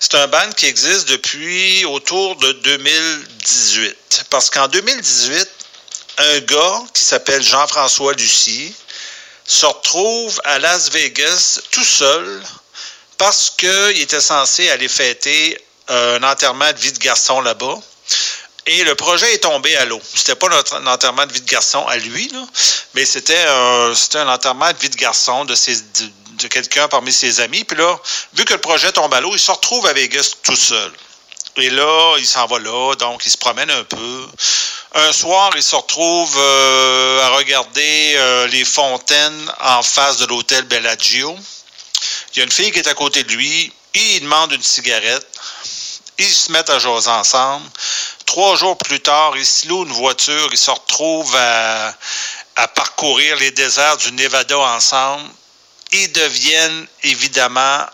[0.00, 4.26] C'est un band qui existe depuis autour de 2018.
[4.30, 5.48] Parce qu'en 2018,
[6.18, 8.74] un gars qui s'appelle Jean-François Lucie
[9.44, 12.42] se retrouve à Las Vegas tout seul
[13.16, 15.58] parce qu'il était censé aller fêter
[15.88, 17.78] un enterrement de vie de garçon là-bas.
[18.66, 20.00] Et le projet est tombé à l'eau.
[20.14, 22.30] C'était pas un enterrement de vie de garçon à lui,
[22.94, 25.82] mais c'était un, un enterrement de vie de garçon de, ses,
[26.38, 27.64] de, quelqu'un parmi ses amis.
[27.64, 27.98] Puis là,
[28.34, 30.92] vu que le projet tombe à l'eau, il se retrouve à Vegas tout seul.
[31.56, 34.28] Et là, il s'en va là, donc il se promène un peu.
[34.94, 40.64] Un soir, il se retrouve euh, à regarder euh, les fontaines en face de l'hôtel
[40.64, 41.36] Bellagio.
[42.32, 43.72] Il y a une fille qui est à côté de lui.
[43.94, 45.26] Il demande une cigarette.
[46.18, 47.68] Ils se mettent à jaser ensemble.
[48.24, 50.48] Trois jours plus tard, il se loue une voiture.
[50.52, 55.28] Ils se retrouvent à parcourir les déserts du Nevada ensemble.
[55.92, 57.86] Ils deviennent évidemment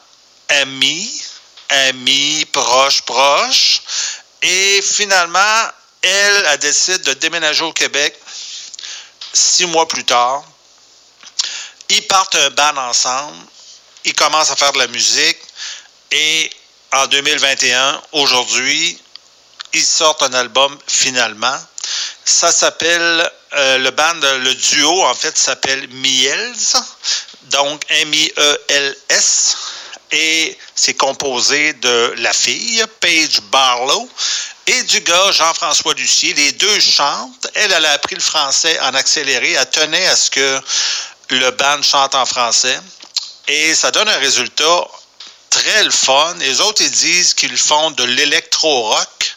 [0.49, 1.23] amis,
[1.69, 3.83] amis, proches, proches.
[4.43, 5.71] Et finalement,
[6.03, 8.15] elle, elle décide de déménager au Québec
[9.33, 10.45] six mois plus tard.
[11.89, 13.37] Ils partent un band ensemble.
[14.05, 15.39] Ils commencent à faire de la musique.
[16.11, 16.51] Et
[16.93, 18.99] en 2021, aujourd'hui,
[19.73, 21.59] ils sortent un album finalement.
[22.25, 26.55] Ça s'appelle, euh, le band, le duo, en fait, s'appelle Miels.
[27.51, 29.57] Donc, M-I-E-L-S.
[30.13, 34.09] Et c'est composé de la fille, Paige Barlow,
[34.67, 36.33] et du gars, Jean-François Lucier.
[36.35, 37.49] Les deux chantent.
[37.55, 39.53] Elle, elle a appris le français en accéléré.
[39.53, 40.61] Elle tenait à ce que
[41.31, 42.79] le band chante en français.
[43.49, 44.89] Et ça donne un résultat
[45.51, 46.35] très le fun.
[46.39, 49.35] Les autres, ils disent qu'ils font de l'électro-rock.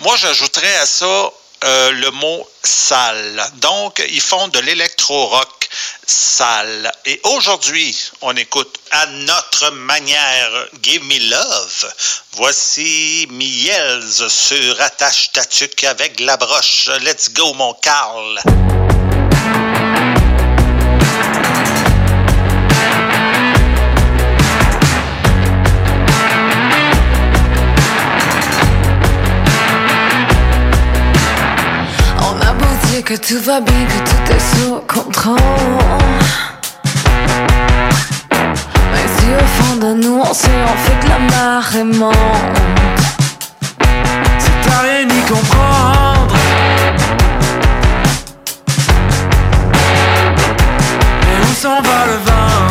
[0.00, 1.30] Moi, j'ajouterais à ça
[1.64, 3.50] euh, le mot sale.
[3.54, 5.68] Donc, ils font de l'électro-rock
[6.06, 6.90] sale.
[7.04, 11.92] Et aujourd'hui, on écoute à notre manière Give Me Love.
[12.32, 16.88] Voici Miels sur Attache Tatuc avec la broche.
[17.02, 18.40] Let's go, mon Carl.
[33.06, 35.36] Que tout va bien, que tout est sous contrôle.
[38.90, 42.16] Mais si au fond de nous on sait, on fait que la marée monte.
[44.40, 46.34] C'est à rien comprendre.
[51.22, 52.65] Et où s'en va le vent?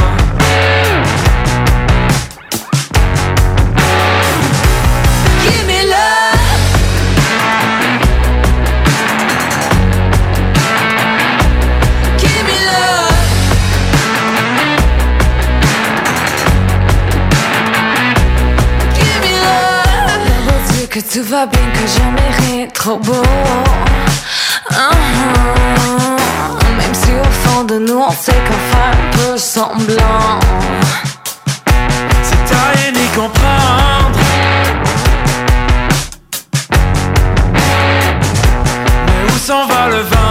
[21.16, 23.24] Tout va bien, que jamais rien trop beau.
[24.70, 24.98] Uh-huh.
[26.78, 30.40] Même si au fond de nous on sait qu'on fait un peu semblant.
[32.22, 34.20] C'est à rien y comprendre.
[39.06, 40.25] Mais où s'en va le vent?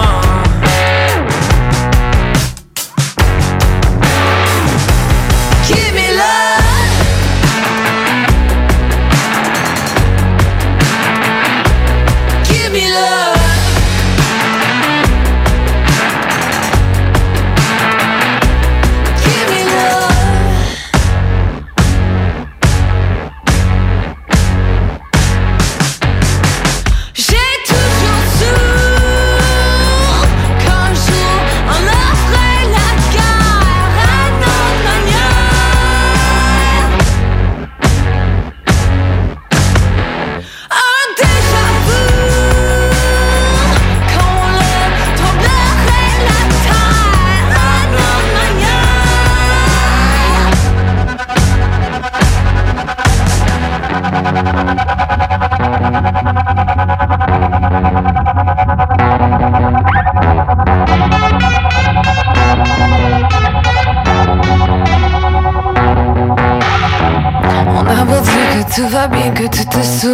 [69.32, 70.13] Que tout va bien,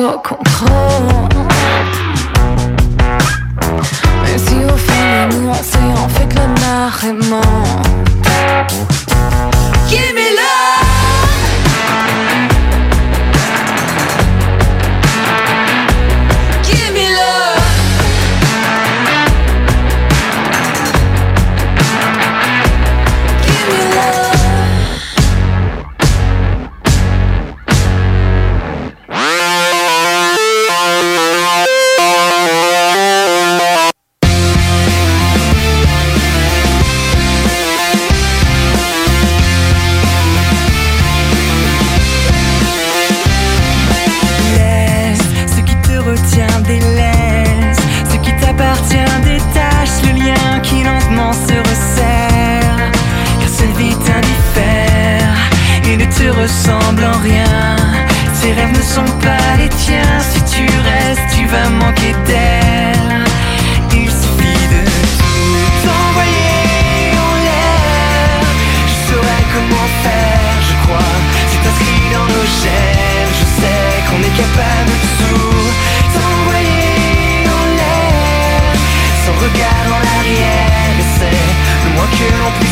[58.50, 60.18] Ses rêves ne sont pas les tiens.
[60.18, 63.24] Si tu restes, tu vas manquer d'elle.
[63.92, 64.82] Il suffit de
[65.82, 68.42] tout en l'air.
[68.90, 71.14] Je saurais comment faire, je crois.
[71.50, 73.34] C'est inscrit dans nos gènes.
[73.40, 75.70] Je sais qu'on est capable de tout
[76.18, 78.74] envoyer en l'air.
[79.24, 81.44] Sans regard en arrière, c'est
[81.84, 82.69] le moins que l'on puisse.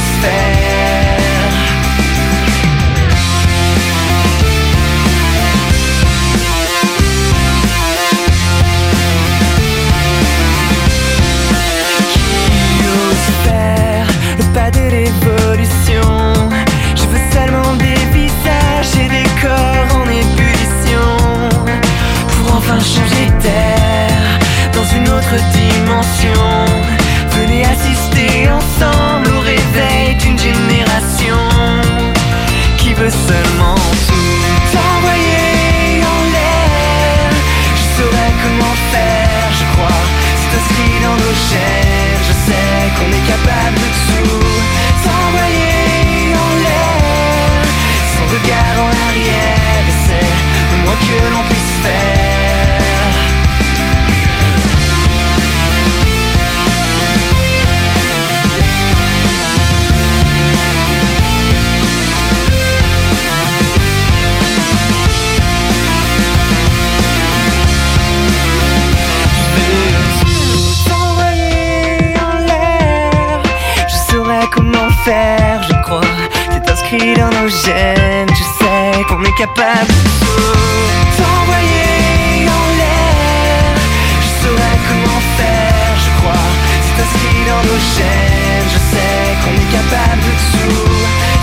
[22.81, 24.39] changer d'air
[24.73, 26.43] dans une autre dimension.
[27.33, 31.39] Venez assister ensemble au réveil d'une génération
[32.79, 33.75] qui veut seulement
[34.09, 37.31] tout envoyer en l'air.
[37.79, 40.05] Je saurais comment faire, je crois.
[40.39, 42.21] C'est aussi dans nos chairs.
[42.29, 47.63] je sais qu'on est capable de tout envoyer en l'air.
[48.15, 50.31] Sans regard en arrière, c'est
[50.71, 51.58] le moins que l'on puisse.
[76.91, 83.75] Inscrit dans nos gènes, je sais qu'on est capable de t'envoyer en l'air.
[84.23, 86.49] Je saurais comment faire, je crois.
[86.81, 90.89] C'est inscrit dans nos gènes, je sais qu'on est capable de tout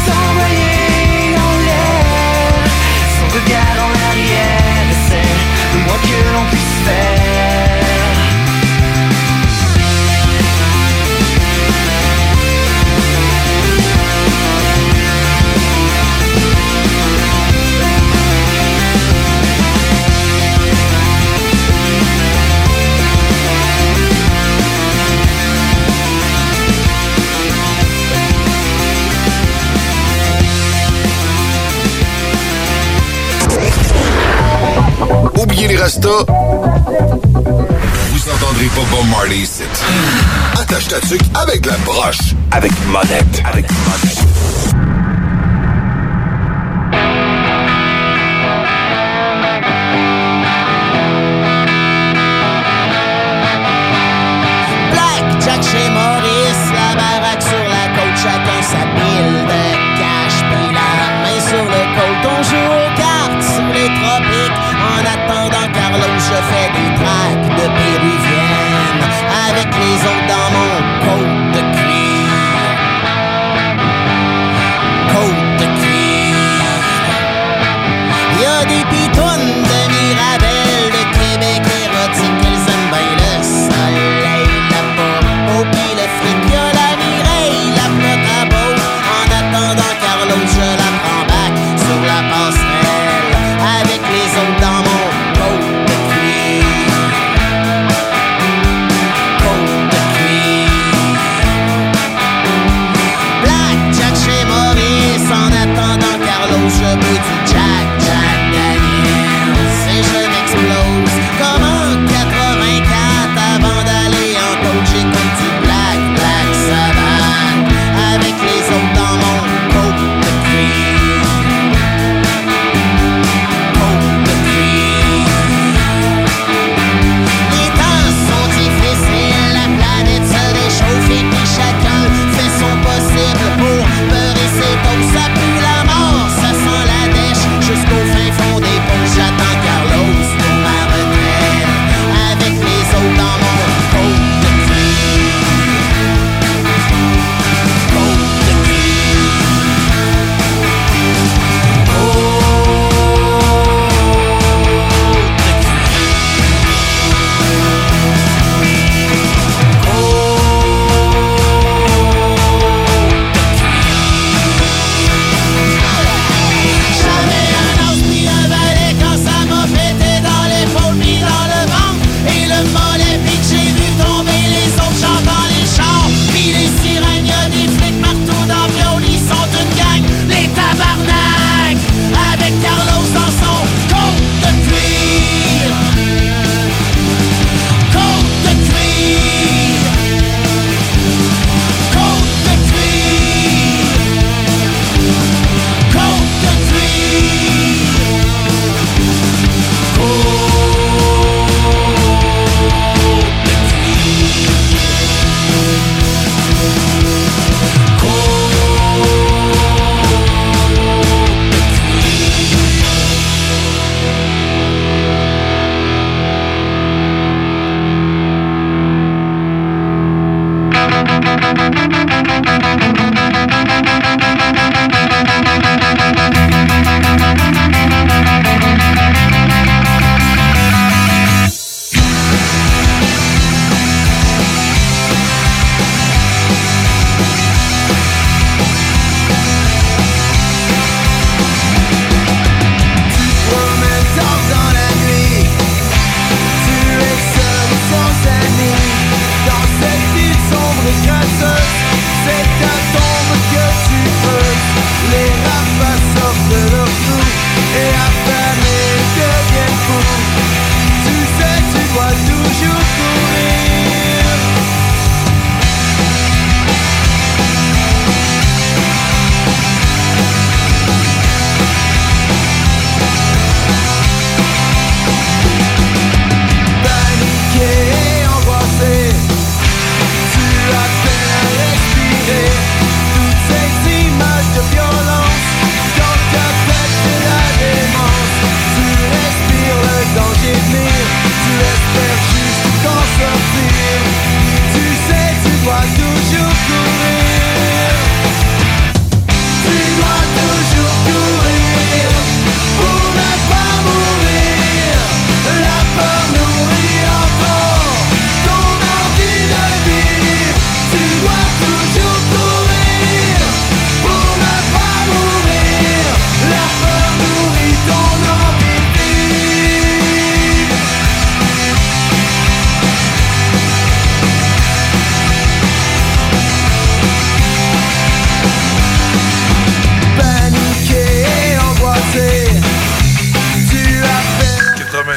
[0.07, 2.65] t'envoyer en l'air.
[3.15, 5.31] Sans regard en arrière, c'est
[5.73, 7.14] le moins que l'on puisse faire.
[35.75, 36.25] Les restos.
[38.11, 39.63] Vous entendrez pas Bob Marley ici.
[40.59, 42.33] Attache ta tuque avec la broche.
[42.51, 43.41] Avec monette.
[43.45, 44.24] Avec monette.
[66.27, 66.84] Traffic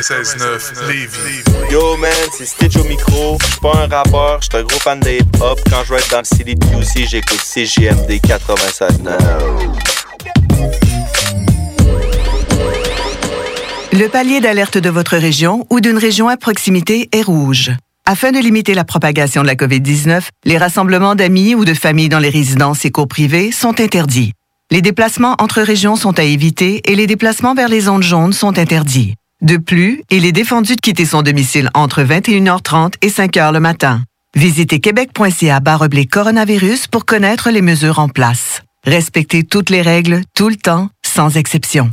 [0.08, 1.44] 96.9 Lévis.
[1.70, 3.36] Yo man, c'est Stitch au micro.
[3.42, 5.60] Je suis pas un rappeur, je suis un gros fan de hip-hop.
[5.68, 9.18] Quand je vais être dans le City QC, j'écoute CGMD 96.9.
[13.92, 17.72] Le palier d'alerte de votre région ou d'une région à proximité est rouge.
[18.06, 22.18] Afin de limiter la propagation de la COVID-19, les rassemblements d'amis ou de familles dans
[22.18, 24.32] les résidences et cours privés sont interdits.
[24.70, 28.58] Les déplacements entre régions sont à éviter et les déplacements vers les zones jaunes sont
[28.58, 29.14] interdits.
[29.40, 34.02] De plus, il est défendu de quitter son domicile entre 21h30 et 5h le matin.
[34.34, 35.60] Visitez québec.ca
[36.10, 38.62] coronavirus pour connaître les mesures en place.
[38.84, 41.92] Respectez toutes les règles, tout le temps, sans exception.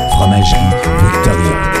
[0.11, 1.80] Fromagerie Victoria.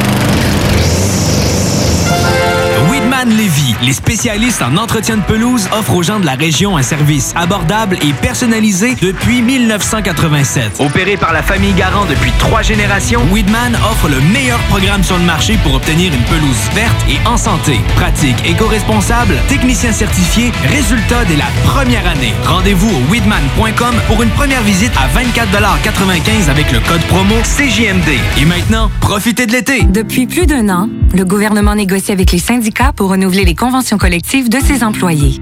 [3.21, 6.81] Weedman Lévy, les spécialistes en entretien de pelouse, offrent aux gens de la région un
[6.81, 10.79] service abordable et personnalisé depuis 1987.
[10.79, 15.23] Opéré par la famille Garant depuis trois générations, Weedman offre le meilleur programme sur le
[15.23, 17.79] marché pour obtenir une pelouse verte et en santé.
[17.95, 22.33] Pratique, éco-responsable, technicien certifié, résultat dès la première année.
[22.45, 28.17] Rendez-vous au weedman.com pour une première visite à 24,95 avec le code promo CJMD.
[28.39, 29.83] Et maintenant, profitez de l'été.
[29.83, 34.49] Depuis plus d'un an, le gouvernement négocie avec les syndicats pour renouveler les conventions collectives
[34.49, 35.41] de ses employés.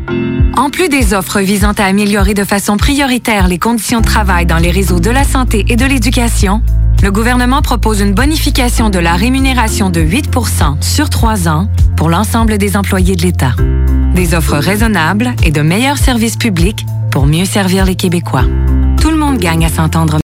[0.58, 4.58] En plus des offres visant à améliorer de façon prioritaire les conditions de travail dans
[4.58, 6.62] les réseaux de la santé et de l'éducation,
[7.04, 12.58] le gouvernement propose une bonification de la rémunération de 8% sur trois ans pour l'ensemble
[12.58, 13.54] des employés de l'État.
[14.16, 18.46] Des offres raisonnables et de meilleurs services publics pour mieux servir les Québécois.
[19.00, 20.18] Tout le monde gagne à s'entendre